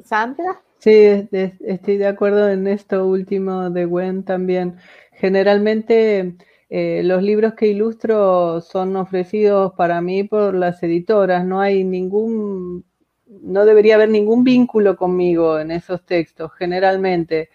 [0.05, 0.63] Sandra.
[0.79, 4.79] Sí, estoy de acuerdo en esto último de Gwen también.
[5.13, 6.37] Generalmente
[6.75, 12.87] eh, los libros que ilustro son ofrecidos para mí por las editoras, no hay ningún,
[13.27, 17.51] no debería haber ningún vínculo conmigo en esos textos, generalmente.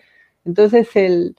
[0.45, 1.36] Entonces el,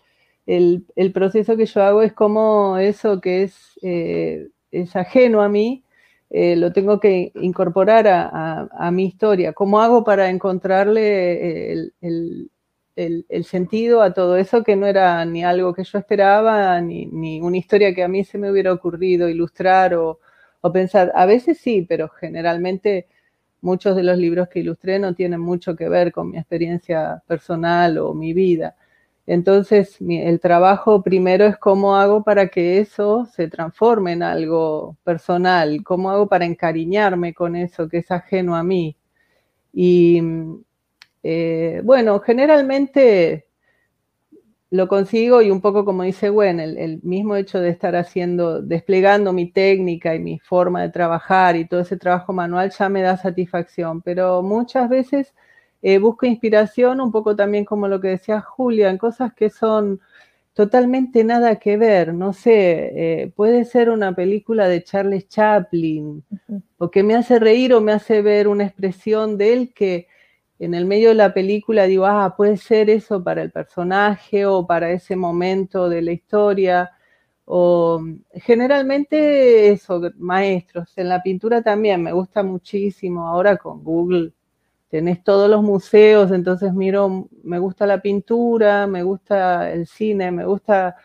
[1.14, 4.48] proceso que yo hago es como eso que es, eh,
[4.94, 5.84] ajeno a mí,
[6.30, 9.52] eh, lo tengo que incorporar a, mi historia.
[9.52, 12.50] ¿Cómo hago para encontrarle el, el,
[13.44, 17.94] sentido a todo eso que no era ni algo que yo esperaba, ni, una historia
[17.94, 20.20] que a mí se me hubiera ocurrido ilustrar o,
[20.72, 21.12] pensar.
[21.14, 23.06] A veces sí, pero generalmente
[23.60, 27.98] muchos de los libros que ilustré no tienen mucho que ver con mi experiencia personal
[27.98, 28.76] o mi vida.
[29.26, 35.82] Entonces, el trabajo primero es cómo hago para que eso se transforme en algo personal,
[35.84, 38.96] cómo hago para encariñarme con eso que es ajeno a mí.
[39.72, 40.22] Y
[41.30, 43.48] eh, bueno, generalmente
[44.70, 49.34] lo consigo y un poco como dice Gwen, el, mismo hecho de estar haciendo, desplegando
[49.34, 53.18] mi técnica y mi forma de trabajar y todo ese trabajo manual ya me da
[53.18, 55.34] satisfacción, pero muchas veces
[55.82, 60.00] eh, busco inspiración un poco también como lo que decía Julia, en cosas que son
[60.54, 66.24] totalmente nada que ver, no sé, eh, puede ser una película de Charles Chaplin,
[66.78, 70.08] o que me hace reír o me hace ver una expresión de él que
[70.58, 74.66] en el medio de la película digo, ah, puede ser eso para el personaje o
[74.66, 76.90] para ese momento de la historia.
[77.44, 78.02] O
[78.34, 80.92] generalmente eso, maestros.
[80.96, 83.26] En la pintura también me gusta muchísimo.
[83.28, 84.32] Ahora con Google
[84.88, 90.44] tenés todos los museos, entonces miro, me gusta la pintura, me gusta el cine, me
[90.46, 90.96] gusta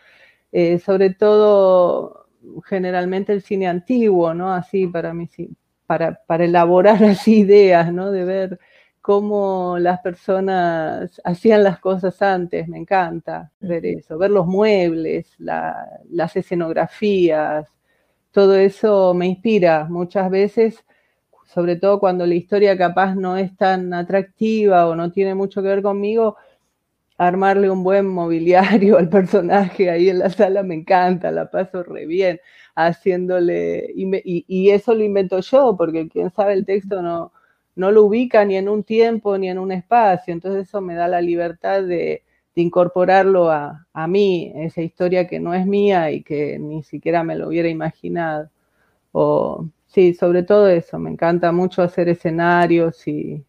[0.52, 2.26] eh, sobre todo
[2.64, 4.52] generalmente el cine antiguo, ¿no?
[4.52, 5.28] Así para mí,
[5.86, 8.10] para, para elaborar las ideas, ¿no?
[8.10, 8.60] De ver
[9.04, 16.34] cómo las personas hacían las cosas antes, me encanta ver eso, ver los muebles, las
[16.36, 17.68] escenografías,
[18.30, 20.86] todo eso me inspira muchas veces,
[21.44, 25.68] sobre todo cuando la historia capaz no es tan atractiva o no tiene mucho que
[25.68, 26.38] ver conmigo,
[27.18, 32.06] armarle un buen mobiliario al personaje ahí en la sala me encanta, la paso re
[32.06, 32.40] bien
[32.74, 37.32] haciéndole, y, y eso lo invento yo, porque quien sabe el texto no
[37.76, 41.08] no lo ubica ni en un tiempo ni en un espacio, entonces eso me da
[41.08, 42.22] la libertad de,
[42.56, 47.48] incorporarlo a, mí, esa historia que no es mía y que ni siquiera me lo
[47.48, 48.48] hubiera imaginado.
[49.12, 53.44] O, sí, sobre todo eso, me encanta mucho hacer escenarios y,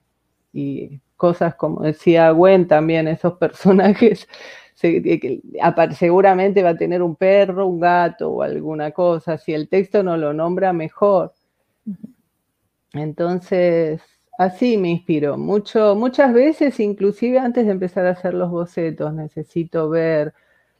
[1.17, 4.27] cosas como decía Gwen también, esos personajes
[5.91, 9.37] seguramente va a tener un perro, un gato o alguna cosa.
[9.37, 11.33] Si el texto no lo nombra, mejor.
[12.93, 14.01] Entonces,
[14.37, 15.37] Así me inspiro.
[15.37, 20.33] Mucho, muchas veces, inclusive antes de empezar a hacer los bocetos, necesito ver,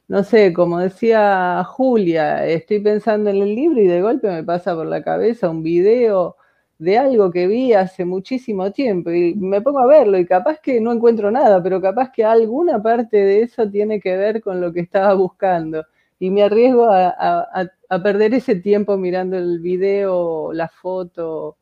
[0.08, 4.74] no sé, como decía Julia, estoy pensando en el libro y de golpe me pasa
[4.74, 6.36] por la cabeza un video
[6.78, 10.80] de algo que vi hace muchísimo tiempo y me pongo a verlo y capaz que
[10.80, 14.72] no encuentro nada, pero capaz que alguna parte de eso tiene que ver con lo
[14.72, 15.84] que estaba buscando
[16.18, 17.48] y me arriesgo a,
[17.88, 21.56] a perder ese tiempo mirando el video, la foto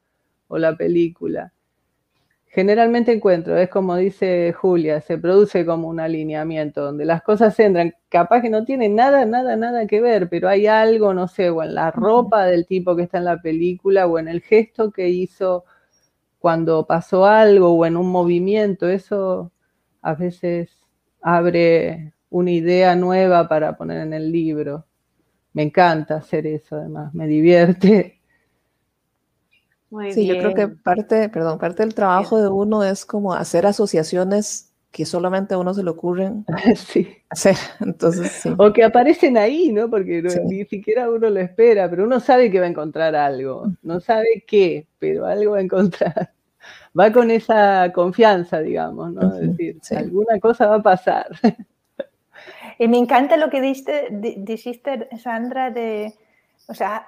[0.49, 1.54] o la película.
[2.55, 7.95] Generalmente encuentro, es como dice Julia, se produce como un alineamiento donde las cosas entran,
[8.09, 11.65] capaz que no tienen nada, nada, nada que ver, pero hay algo, no sé, o
[11.65, 15.09] en la ropa del tipo que está en la película, o en el gesto que
[15.09, 15.65] hizo
[16.39, 19.51] cuando pasó algo, o en un movimiento, eso
[20.01, 20.71] a veces
[21.23, 24.87] abre una idea nueva para poner en el libro.
[25.55, 28.14] Me encanta hacer eso, además, me divierte
[30.13, 34.71] sí, yo creo que parte, perdón, parte del trabajo de uno es como hacer asociaciones
[34.91, 36.47] que solamente a uno se le ocurren
[37.31, 37.57] hacer.
[37.81, 38.55] Entonces, sí.
[38.57, 39.91] O que aparecen ahí, ¿no?
[39.91, 43.73] Porque ni siquiera uno lo espera, pero uno sabe que va a encontrar algo.
[43.83, 46.31] No sabe qué, pero algo va a encontrar.
[46.99, 49.37] Va con esa confianza, digamos, ¿no?
[49.37, 51.27] Es decir, alguna cosa va a pasar.
[52.79, 56.15] Y me encanta lo que dijiste, dijiste Sandra, de,
[56.67, 57.07] o sea,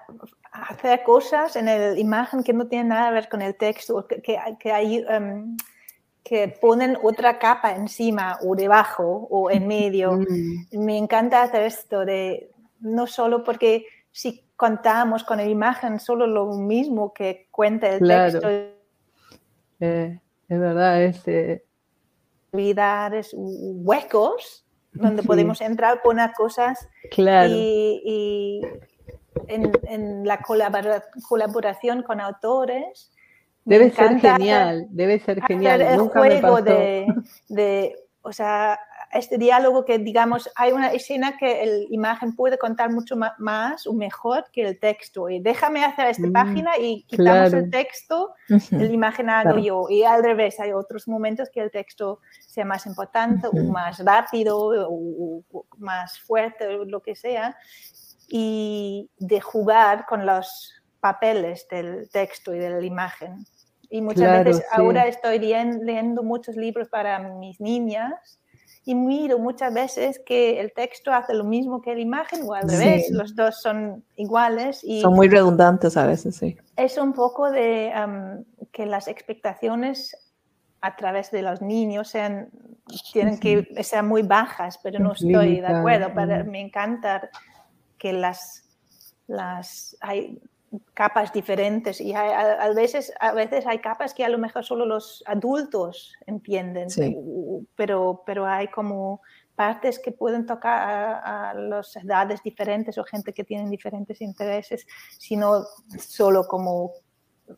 [0.62, 4.22] hacer cosas en la imagen que no tienen nada que ver con el texto, que,
[4.58, 5.56] que, hay, em,
[6.24, 10.12] que ponen otra capa encima o debajo o en medio.
[10.12, 10.84] Mm.
[10.84, 12.50] Me encanta hacer esto, de,
[12.80, 18.48] no solo porque si contamos con la imagen solo lo mismo que cuenta el texto.
[19.80, 21.28] Eh, es verdad, es...
[21.28, 21.62] Eh...
[22.52, 27.52] huecos donde podemos entrar, poner cosas claro.
[27.52, 28.62] y
[29.48, 33.12] en, la colaboración con autores.
[33.64, 35.80] Debe ser genial, debe ser genial.
[35.82, 37.06] El juego de,
[37.48, 38.78] de, o sea,
[39.12, 43.92] este diálogo que, digamos, hay una escena que la imagen puede contar mucho más o
[43.92, 45.28] mejor que el texto.
[45.28, 49.86] Y déjame hacer esta mm, página y quitamos el texto, el imagen hago yo.
[49.88, 54.58] Y al revés, hay otros momentos que el texto sea más importante o más rápido
[54.58, 57.56] o, o, más fuerte o lo que sea
[58.28, 63.44] y de jugar con los papeles del texto y de la imagen.
[63.88, 68.40] Y muchas veces ahora estoy leyendo muchos libros para mis niñas
[68.84, 72.68] y miro muchas veces que el texto hace lo mismo que la imagen o al
[72.68, 74.82] revés, los dos son iguales.
[74.84, 76.56] Y son muy redundantes a veces, sí.
[76.76, 77.92] Es un poco de
[78.72, 80.16] que las expectaciones
[80.80, 82.50] a través de los niños sean,
[83.12, 86.10] tienen que ser muy bajas, pero no estoy de acuerdo.
[86.44, 87.28] Me encanta
[87.98, 88.64] que las,
[89.26, 90.40] las hay
[90.94, 95.22] capas diferentes y a, veces, a veces hay capas que a lo mejor solo los
[95.26, 96.88] adultos entienden,
[97.74, 99.22] pero, pero hay como
[99.54, 104.86] partes que pueden tocar a, a, las edades diferentes o gente que tienen diferentes intereses,
[105.18, 105.64] sino
[105.98, 106.92] solo como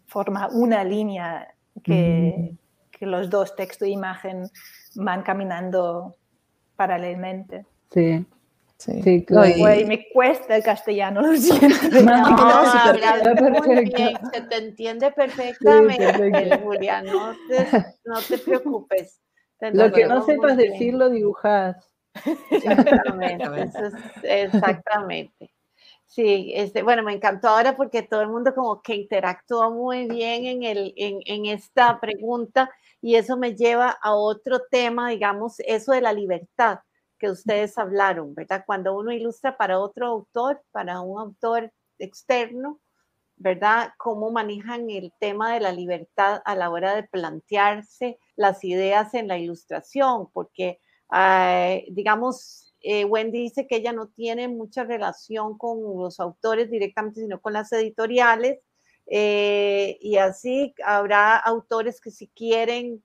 [0.07, 2.57] forma una línea que,
[2.91, 4.45] que los dos, texto e imagen,
[4.95, 6.14] van caminando
[6.76, 7.66] paralelamente.
[7.91, 8.24] Sí.
[8.78, 9.48] Sí, claro.
[9.86, 12.00] me cuesta el castellano, lo siento.
[12.00, 17.66] No, no, muy bien, se te entiende perfectamente, Julia, no te,
[18.04, 19.20] no te preocupes.
[19.72, 21.76] lo que no sepas decirlo, dibujas.
[22.52, 23.44] Exactamente,
[24.22, 25.50] exactamente.
[26.04, 30.46] Sí, este, bueno, me encantó ahora porque todo el mundo como que interactuó muy bien
[30.46, 32.70] en, el, en, en esta pregunta
[33.00, 36.78] y eso me lleva a otro tema, digamos, eso de la libertad
[37.18, 38.64] que ustedes hablaron, ¿verdad?
[38.66, 42.80] Cuando uno ilustra para otro autor, para un autor externo,
[43.36, 43.92] ¿verdad?
[43.98, 49.28] Cómo manejan el tema de la libertad a la hora de plantearse las ideas en
[49.28, 50.80] la ilustración, porque,
[51.90, 57.40] digamos, eh, Wendy dice que ella no tiene mucha relación con los autores directamente, sino
[57.40, 58.60] con las editoriales,
[59.06, 63.02] eh, y así habrá autores que si quieren,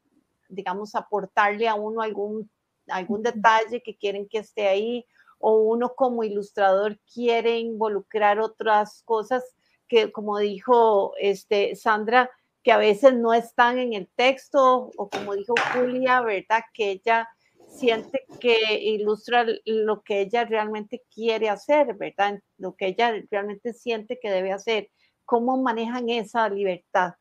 [0.50, 2.50] digamos, aportarle a uno algún
[2.88, 5.06] algún detalle que quieren que esté ahí
[5.40, 9.44] o uno como ilustrador quiere involucrar otras cosas
[9.88, 12.32] que, como dijo este, Sandra,
[12.64, 16.62] que a veces no están en el texto o como dijo Julia, ¿verdad?
[16.74, 17.28] Que ella
[17.68, 22.40] siente que ilustra lo que ella realmente quiere hacer, ¿verdad?
[22.58, 24.90] Lo que ella realmente siente que debe hacer.
[25.26, 27.14] ¿Cómo manejan esa libertad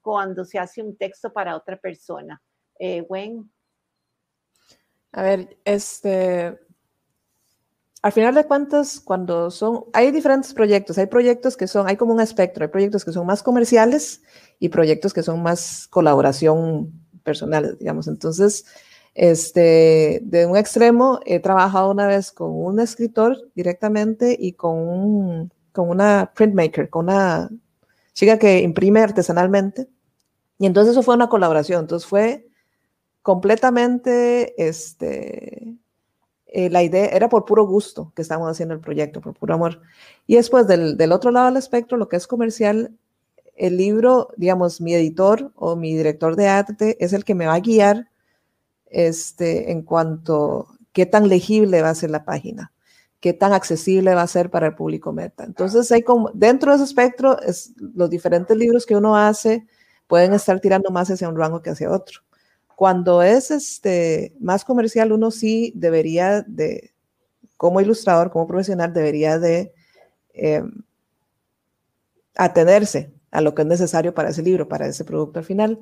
[0.00, 2.42] cuando se hace un texto para otra persona?
[2.78, 3.52] Eh, Gwen.
[5.16, 6.58] A ver, este,
[8.02, 12.12] al final de cuentas, cuando son, hay diferentes proyectos, hay proyectos que son, hay como
[12.12, 14.20] un espectro, hay proyectos que son más comerciales
[14.58, 16.92] y proyectos que son más colaboración
[17.24, 18.08] personal, digamos.
[18.08, 18.66] Entonces,
[19.14, 25.52] este, de un extremo, he trabajado una vez con un escritor directamente y con, un,
[25.72, 27.48] con una printmaker, con una
[28.12, 29.88] chica que imprime artesanalmente.
[30.58, 31.80] Y entonces eso fue una colaboración.
[31.80, 32.46] Entonces fue
[33.26, 35.74] completamente, este,
[36.46, 39.82] eh, la idea era por puro gusto que estábamos haciendo el proyecto, por puro amor.
[40.28, 42.96] Y después del, del, otro lado del espectro, lo que es comercial,
[43.56, 47.54] el libro, digamos, mi editor o mi director de arte es el que me va
[47.54, 48.10] a guiar
[48.86, 52.72] este, en cuanto qué tan legible va a ser la página,
[53.18, 55.42] qué tan accesible va a ser para el público meta.
[55.42, 59.66] Entonces, hay como, dentro de ese espectro, es, los diferentes libros que uno hace
[60.06, 62.20] pueden estar tirando más hacia un rango que hacia otro.
[62.76, 66.92] Cuando es este, más comercial, uno sí debería de,
[67.56, 69.72] como ilustrador, como profesional, debería de
[70.34, 70.62] eh,
[72.34, 75.80] atenerse a lo que es necesario para ese libro, para ese producto al final.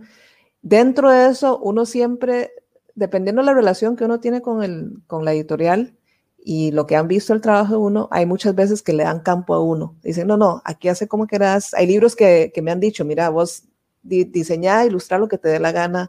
[0.62, 2.53] Dentro de eso, uno siempre,
[2.95, 5.97] dependiendo de la relación que uno tiene con, el, con la editorial
[6.45, 9.18] y lo que han visto el trabajo de uno, hay muchas veces que le dan
[9.18, 9.97] campo a uno.
[10.05, 11.74] Dicen, no, no, aquí hace como quieras.
[11.74, 13.64] Hay libros que, que me han dicho, mira, vos
[14.05, 16.09] di, diseñá, ilustrar lo que te dé la gana,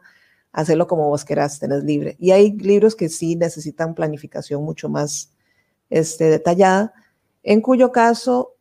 [0.55, 2.15] hacerlo como vos querás, tenés libre.
[2.17, 5.33] Y hay libros que sí necesitan planificación mucho más
[5.89, 6.93] este, detallada,
[7.43, 8.53] en cuyo caso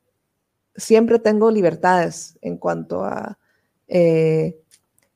[0.74, 3.38] siempre tengo libertades en cuanto a...
[3.86, 4.58] Eh,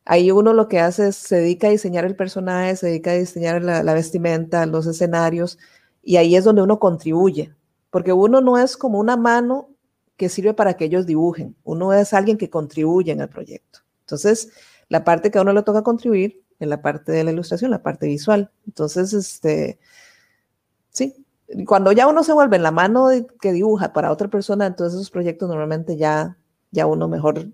[0.04, 3.14] ahí uno lo que hace es, se dedica a diseñar el personaje, se dedica a
[3.14, 5.58] diseñar la, la vestimenta, los escenarios,
[6.00, 7.52] y ahí es donde uno contribuye,
[7.90, 9.68] porque uno no es como una mano
[10.16, 13.80] que sirve para que ellos dibujen, uno es alguien que contribuye en el proyecto.
[14.02, 14.52] Entonces,
[14.88, 17.82] la parte que a uno le toca contribuir en la parte de la ilustración, la
[17.82, 18.50] parte visual.
[18.66, 19.78] Entonces, este,
[20.90, 21.24] sí,
[21.66, 23.08] cuando ya uno se vuelve en la mano
[23.40, 26.36] que dibuja para otra persona, entonces esos proyectos normalmente ya,
[26.70, 27.48] ya uno mejor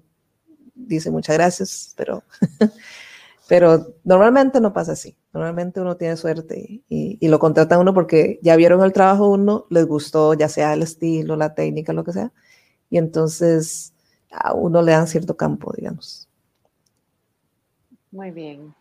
[0.75, 2.25] dice muchas gracias, pero,
[3.49, 5.17] pero normalmente no pasa así.
[5.33, 9.87] Normalmente uno tiene suerte y, lo contrata uno porque ya vieron el trabajo uno, les
[9.87, 12.33] gustó, ya sea el estilo, la técnica, lo que sea,
[12.91, 13.93] y entonces
[14.31, 16.29] a uno le dan cierto campo, digamos.
[18.11, 18.75] Muy bien.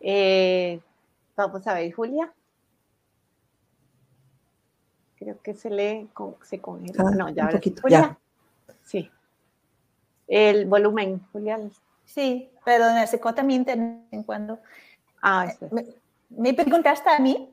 [0.00, 0.80] Eh,
[1.36, 2.32] vamos a ver, Julia.
[5.16, 6.08] Creo que se lee,
[6.42, 7.04] se congela.
[7.06, 8.18] Ah, no, ya ahora Julia.
[8.84, 9.10] Sí.
[10.28, 11.58] El volumen, Julia.
[12.04, 14.60] Sí, perdón, se corta mi internet en cuando.
[15.20, 15.66] Ah, sí.
[15.70, 15.84] ¿Me,
[16.30, 17.52] ¿Me, preguntaste a mí?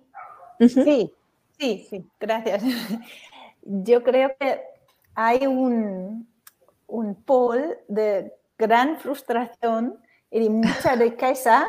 [0.60, 1.12] Sí.
[1.58, 2.64] Sí, sí, gracias.
[3.62, 4.62] Yo creo que
[5.16, 6.28] hay un,
[6.88, 9.98] un pol de gran frustración
[10.30, 11.68] y de mucha riqueza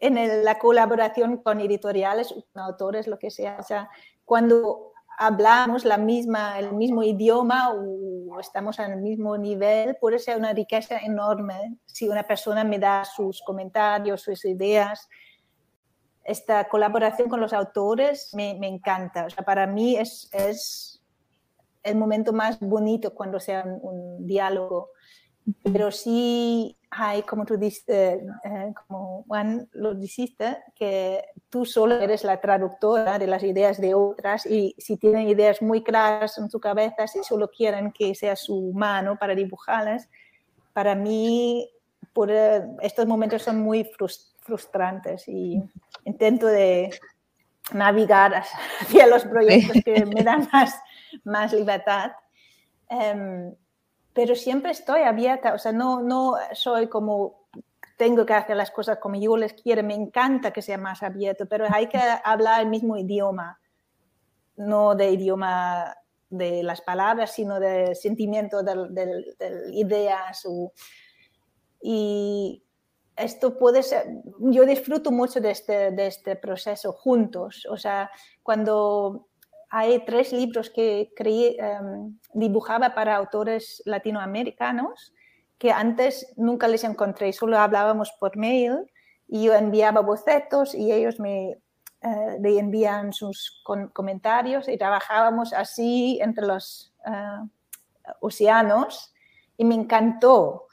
[0.00, 3.58] en la colaboración con editoriales, autores, lo que sea.
[3.60, 3.90] O sea,
[4.24, 10.38] cuando hablamos la misma, el mismo idioma o estamos en el mismo nivel, puede ser
[10.38, 15.06] una riqueza enorme si una persona me da sus comentarios, sus ideas.
[16.24, 19.26] Esta colaboración con los autores me, me encanta.
[19.26, 20.96] O sea, para mí es, es,
[21.82, 24.90] el momento más bonito cuando sea un, un diálogo.
[25.62, 32.24] Pero sí hay, como tú dices, eh, como Juan lo dijiste, que tú solo eres
[32.24, 36.58] la traductora de las ideas de otras y si tienen ideas muy claras en su
[36.58, 40.08] cabeza, si solo quieren que sea su mano para dibujarlas,
[40.72, 41.70] para mí
[42.12, 43.88] por, eh, estos momentos son muy
[44.40, 45.62] frustrantes y
[46.04, 46.90] intento de
[47.72, 48.34] navegar
[48.80, 50.74] hacia los proyectos que me dan más,
[51.22, 52.10] más libertad.
[52.90, 53.54] Um,
[54.12, 57.40] pero siempre estoy abierta, o sea, no, no soy como
[57.96, 61.46] tengo que hacer las cosas como yo les quiero, me encanta que sea más abierto,
[61.46, 63.60] pero hay que hablar el mismo idioma,
[64.56, 65.94] no de idioma
[66.30, 69.34] de las palabras, sino de sentimiento, de,
[69.72, 70.46] ideas.
[71.82, 72.62] y
[73.16, 74.06] esto puede ser,
[74.38, 78.10] yo disfruto mucho de este, de este proceso juntos, o sea,
[78.42, 79.28] cuando
[79.70, 85.14] hay tres libros que em, dibujaba para autores latinoamericanos
[85.58, 88.90] que antes nunca les encontré, solo hablábamos por mail
[89.28, 91.58] y yo enviaba bocetos y ellos me
[92.02, 93.62] eh, le envían sus
[93.92, 97.46] comentarios y trabajábamos así entre los uh,
[98.20, 99.12] océanos
[99.58, 100.66] y me encantó.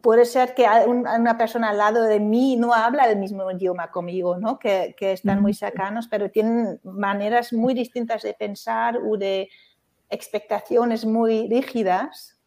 [0.00, 4.38] Puede ser que una persona al lado de mí no habla el mismo idioma conmigo,
[4.38, 4.58] ¿no?
[4.58, 9.50] que, que están muy cercanos, pero tienen maneras muy distintas de pensar o de
[10.08, 12.38] expectaciones muy rígidas,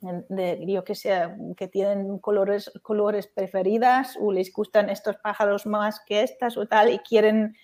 [0.00, 6.00] de, yo que sé, que tienen colores, colores preferidas o les gustan estos pájaros más
[6.00, 7.54] que estas o tal y quieren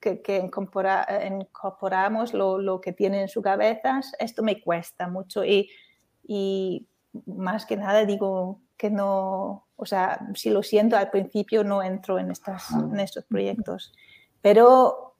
[0.00, 4.12] que, que incorporamos lo, lo, que tienen en sus cabezas.
[4.18, 5.70] Esto me cuesta mucho y,
[6.22, 6.86] y
[7.26, 12.18] más que nada digo que no, o sea, si lo siento al principio no entro
[12.18, 13.92] en, estas, en estos proyectos,
[14.42, 15.14] pero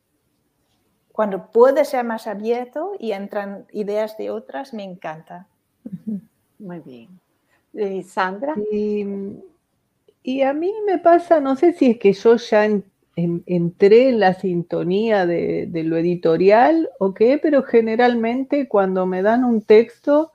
[1.16, 5.46] cuando puede ser más abierto y entran ideas de otras, me encanta.
[6.58, 7.08] Muy bien.
[7.72, 8.54] ¿Y Sandra?
[10.22, 12.68] Y, a mí me pasa, no sé si es que yo ya
[13.16, 19.44] entré en la sintonía de, de, lo editorial o qué, pero generalmente cuando me dan
[19.44, 20.32] un texto,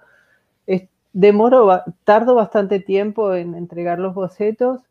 [1.14, 4.82] demoro, tardo bastante tiempo en entregar los bocetos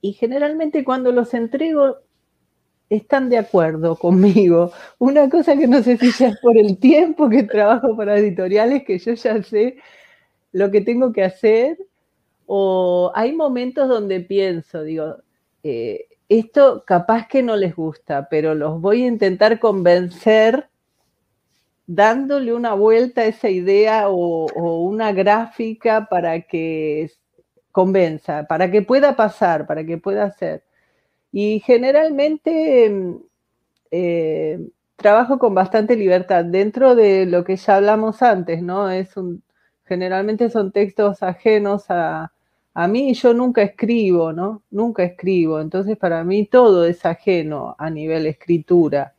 [0.00, 1.96] y generalmente cuando los entrego
[2.90, 4.72] están de acuerdo conmigo.
[4.98, 8.98] Una cosa que no sé si es por el tiempo que trabajo para editoriales, que
[8.98, 9.76] yo ya sé
[10.52, 11.78] lo que tengo que hacer,
[12.46, 15.16] o hay momentos donde pienso, digo,
[15.62, 20.68] eh, esto capaz que no les gusta, pero los voy a intentar convencer
[21.86, 24.46] dándole una vuelta a esa idea o,
[24.80, 27.10] una gráfica para que
[27.72, 30.64] convenza, para que pueda pasar, para que pueda ser.
[31.32, 33.16] Y generalmente mm,
[33.90, 34.60] eh,
[34.96, 38.90] trabajo con bastante libertad dentro de lo que ya hablamos antes, ¿no?
[38.90, 39.42] Es un,
[39.84, 42.32] generalmente son textos ajenos a,
[42.74, 44.62] a mí, yo nunca escribo, ¿no?
[44.70, 49.14] Nunca escribo, entonces para mí todo es ajeno a nivel escritura.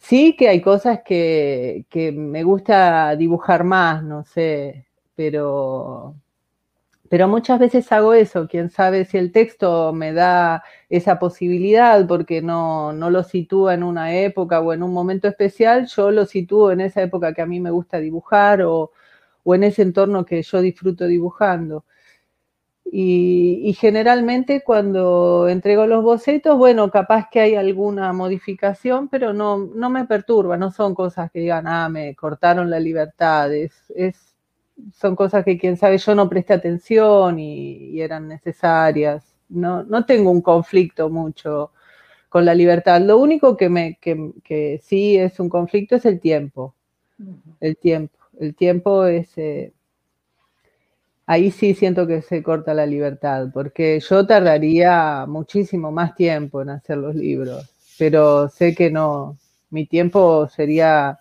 [0.00, 1.84] Sí que hay cosas que,
[2.16, 6.16] me gusta dibujar más, no sé, pero,
[7.08, 8.48] pero muchas veces hago eso.
[8.48, 13.82] Quién sabe si el texto me da esa posibilidad porque no, no lo sitúa en
[13.84, 17.46] una época o en un momento especial, yo lo sitúo en esa época que a
[17.46, 18.92] mí me gusta dibujar o,
[19.44, 21.84] o en ese entorno que yo disfruto dibujando.
[22.92, 29.90] Y, generalmente cuando entrego los bocetos, bueno, capaz que hay alguna modificación, pero no, no
[29.90, 33.72] me perturba, no son cosas que digan, ah, me cortaron la libertad, es,
[34.92, 39.36] son cosas que quién sabe yo no presté atención y, eran necesarias.
[39.48, 41.72] No, no tengo un conflicto mucho
[42.28, 43.00] con la libertad.
[43.00, 46.74] Lo único que, me, que, que sí es un conflicto es el tiempo.
[47.60, 48.18] El tiempo.
[48.38, 49.36] El tiempo es...
[49.38, 49.72] Eh,
[51.30, 56.70] ahí sí siento que se corta la libertad, porque yo tardaría muchísimo más tiempo en
[56.70, 59.38] hacer los libros, pero sé que no,
[59.70, 61.20] mi tiempo sería,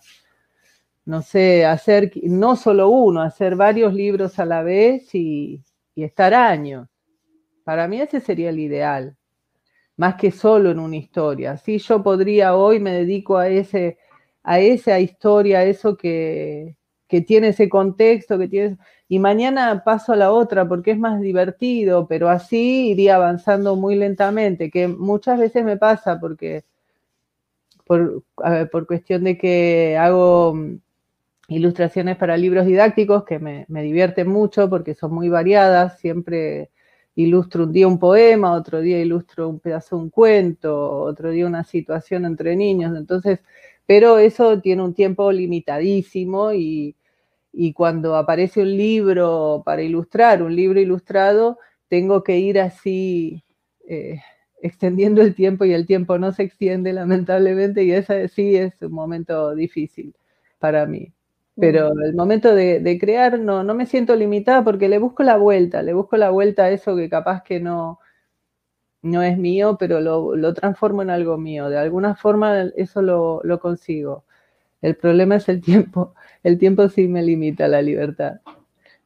[1.05, 5.62] no sé, hacer no solo uno, hacer varios libros a la vez y,
[5.95, 6.88] estar años.
[7.64, 9.16] Para mí ese sería el ideal,
[9.95, 11.57] más que solo en una historia.
[11.57, 13.99] Si yo podría hoy me dedico a ese,
[14.41, 18.78] a esa historia, a eso que, que tiene ese contexto, que tiene...
[19.12, 23.95] Y mañana paso a la otra porque es más divertido, pero así iría avanzando muy
[23.95, 26.64] lentamente, que muchas veces me pasa porque
[27.86, 28.24] por,
[28.72, 30.80] por cuestión de que hago mm,
[31.47, 36.70] ilustraciones para libros didácticos que me, me divierten mucho porque son muy variadas, siempre
[37.16, 41.47] ilustro un día un poema, otro día ilustro un pedazo de un cuento, otro día
[41.47, 43.39] una situación entre niños, entonces,
[43.88, 46.95] pero eso tiene un tiempo limitadísimo y,
[47.51, 53.43] y cuando aparece un libro para ilustrar, un libro ilustrado, tengo que ir así
[53.87, 54.21] eh,
[54.61, 58.91] extendiendo el tiempo y el tiempo no se extiende lamentablemente y ese sí es un
[58.91, 60.15] momento difícil
[60.59, 61.13] para mí.
[61.59, 65.83] Pero el momento de, crear no, no me siento limitada porque le busco la vuelta,
[65.83, 67.99] le busco la vuelta a eso que capaz que no,
[69.01, 71.69] no es mío, pero lo, lo transformo en algo mío.
[71.69, 74.23] De alguna forma eso lo, lo consigo.
[74.82, 76.13] El problema es el tiempo.
[76.43, 78.39] El tiempo sí me limita la libertad.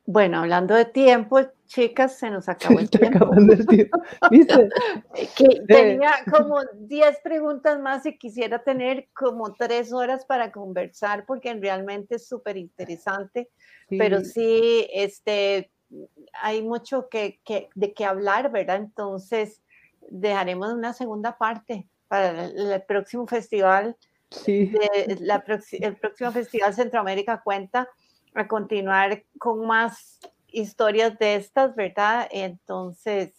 [0.05, 3.31] Bueno, hablando de tiempo, chicas, se nos acabó el tiempo.
[3.33, 3.99] El tiempo.
[5.37, 11.53] que tenía como 10 preguntas más y quisiera tener como 3 horas para conversar porque
[11.53, 13.49] realmente es súper interesante,
[13.89, 15.71] pero sí, este,
[16.41, 18.77] hay mucho que, que, de qué hablar, ¿verdad?
[18.77, 19.61] Entonces,
[20.09, 23.95] dejaremos una segunda parte para el próximo festival
[24.33, 24.71] Sí.
[25.19, 27.87] la el próximo Festival Centroamérica cuenta
[28.33, 32.27] a continuar con más historias de estas, ¿verdad?
[32.31, 33.33] Entonces,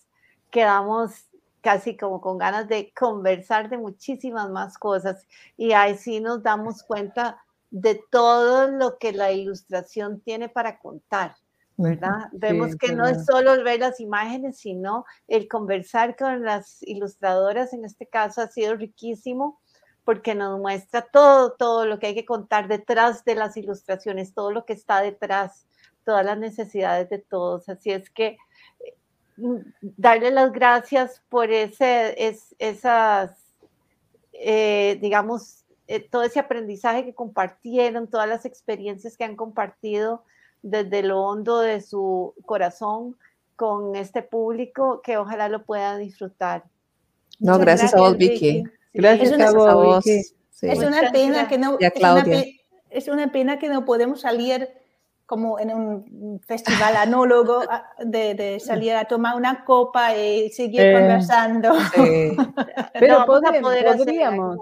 [0.51, 1.27] quedamos
[1.61, 5.27] casi como con ganas de conversar de muchísimas más cosas
[5.57, 11.35] y ahí sí nos damos cuenta de todo lo que la ilustración tiene para contar,
[11.77, 12.29] ¿verdad?
[12.33, 17.85] Vemos que no es solo ver las imágenes, sino el conversar con las ilustradoras, en
[17.85, 19.59] este caso ha sido riquísimo
[20.05, 24.51] porque nos muestra todo, todo lo que hay que contar detrás de las ilustraciones, todo
[24.51, 25.67] lo que está detrás,
[26.05, 27.69] todas las necesidades de todos.
[27.69, 28.37] Así es que
[29.37, 33.33] mm, darle las gracias por ese, es, esas,
[34.35, 40.25] eh, digamos, eh, todo ese aprendizaje que compartieron, todas las experiencias que han compartido
[40.63, 43.17] desde lo hondo de su corazón
[43.57, 46.65] con este público, que ojalá lo pueda disfrutar.
[47.39, 48.65] No, gracias, a vos, Vicky.
[48.95, 51.77] Gracias es una, a vos, Es una pena que no.
[51.81, 52.25] Es una,
[52.91, 54.69] es una, pena que no podemos salir
[55.27, 57.63] como en un festival anólogo
[57.99, 61.75] de, de salir a tomar una copa y seguir eh, conversando.
[61.95, 62.37] Sí.
[62.95, 64.59] Pero no, podemos, podríamos.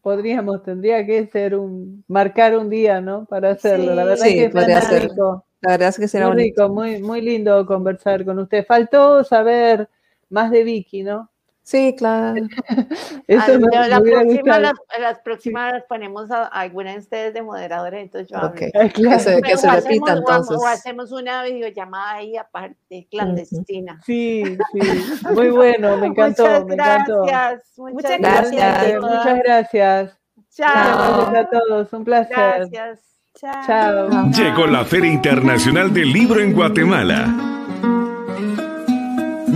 [0.00, 3.24] Podríamos, tendría que ser un marcar un día, ¿no?
[3.24, 3.94] Para hacerlo.
[3.94, 5.10] La verdad sí, que podría ser.
[5.60, 8.64] La verdad es que será muy rico, muy, muy lindo conversar con usted.
[8.64, 9.88] Faltó saber
[10.30, 11.28] más de Vicky, ¿no?
[11.68, 12.34] Sí, claro.
[13.26, 17.42] Eso me, la próxima, las, las, próximas las ponemos a, a, alguna de ustedes de
[17.42, 18.70] moderadores, entonces yo okay.
[18.72, 20.56] Que se, que se repita entonces.
[20.58, 24.00] O, hacemos una videollamada ahí aparte, clandestina.
[24.06, 24.80] Sí, sí,
[25.34, 27.24] muy bueno, me encantó, muchas me encantó.
[27.26, 28.50] Gracias, muchas gracias.
[28.50, 29.02] gracias.
[29.02, 30.18] Muchas gracias.
[30.48, 31.30] Chao.
[31.30, 32.68] Gracias a todos, un placer.
[32.70, 33.00] Gracias.
[33.34, 34.08] Chao.
[34.08, 34.30] Chao.
[34.30, 37.67] Llegó la Feria Internacional del Libro en Guatemala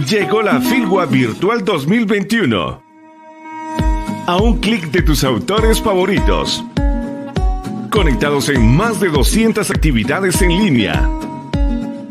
[0.09, 2.82] Llegó la Filgua Virtual 2021.
[4.26, 6.64] A un clic de tus autores favoritos.
[7.90, 11.09] Conectados en más de 200 actividades en línea.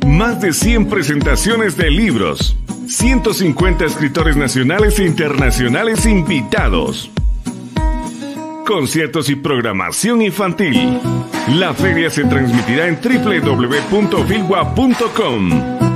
[0.06, 2.56] Más de 100 presentaciones de libros.
[2.88, 7.12] 150 escritores nacionales e internacionales invitados.
[8.66, 10.98] Conciertos y programación infantil.
[11.50, 15.91] La feria se transmitirá en www.filgua.com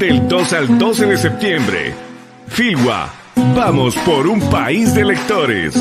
[0.00, 1.94] del 2 al 12 de septiembre.
[2.48, 3.12] Filwa,
[3.54, 5.76] vamos por un país de lectores.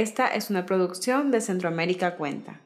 [0.00, 2.58] Esta es una producción de Centroamérica Cuenta.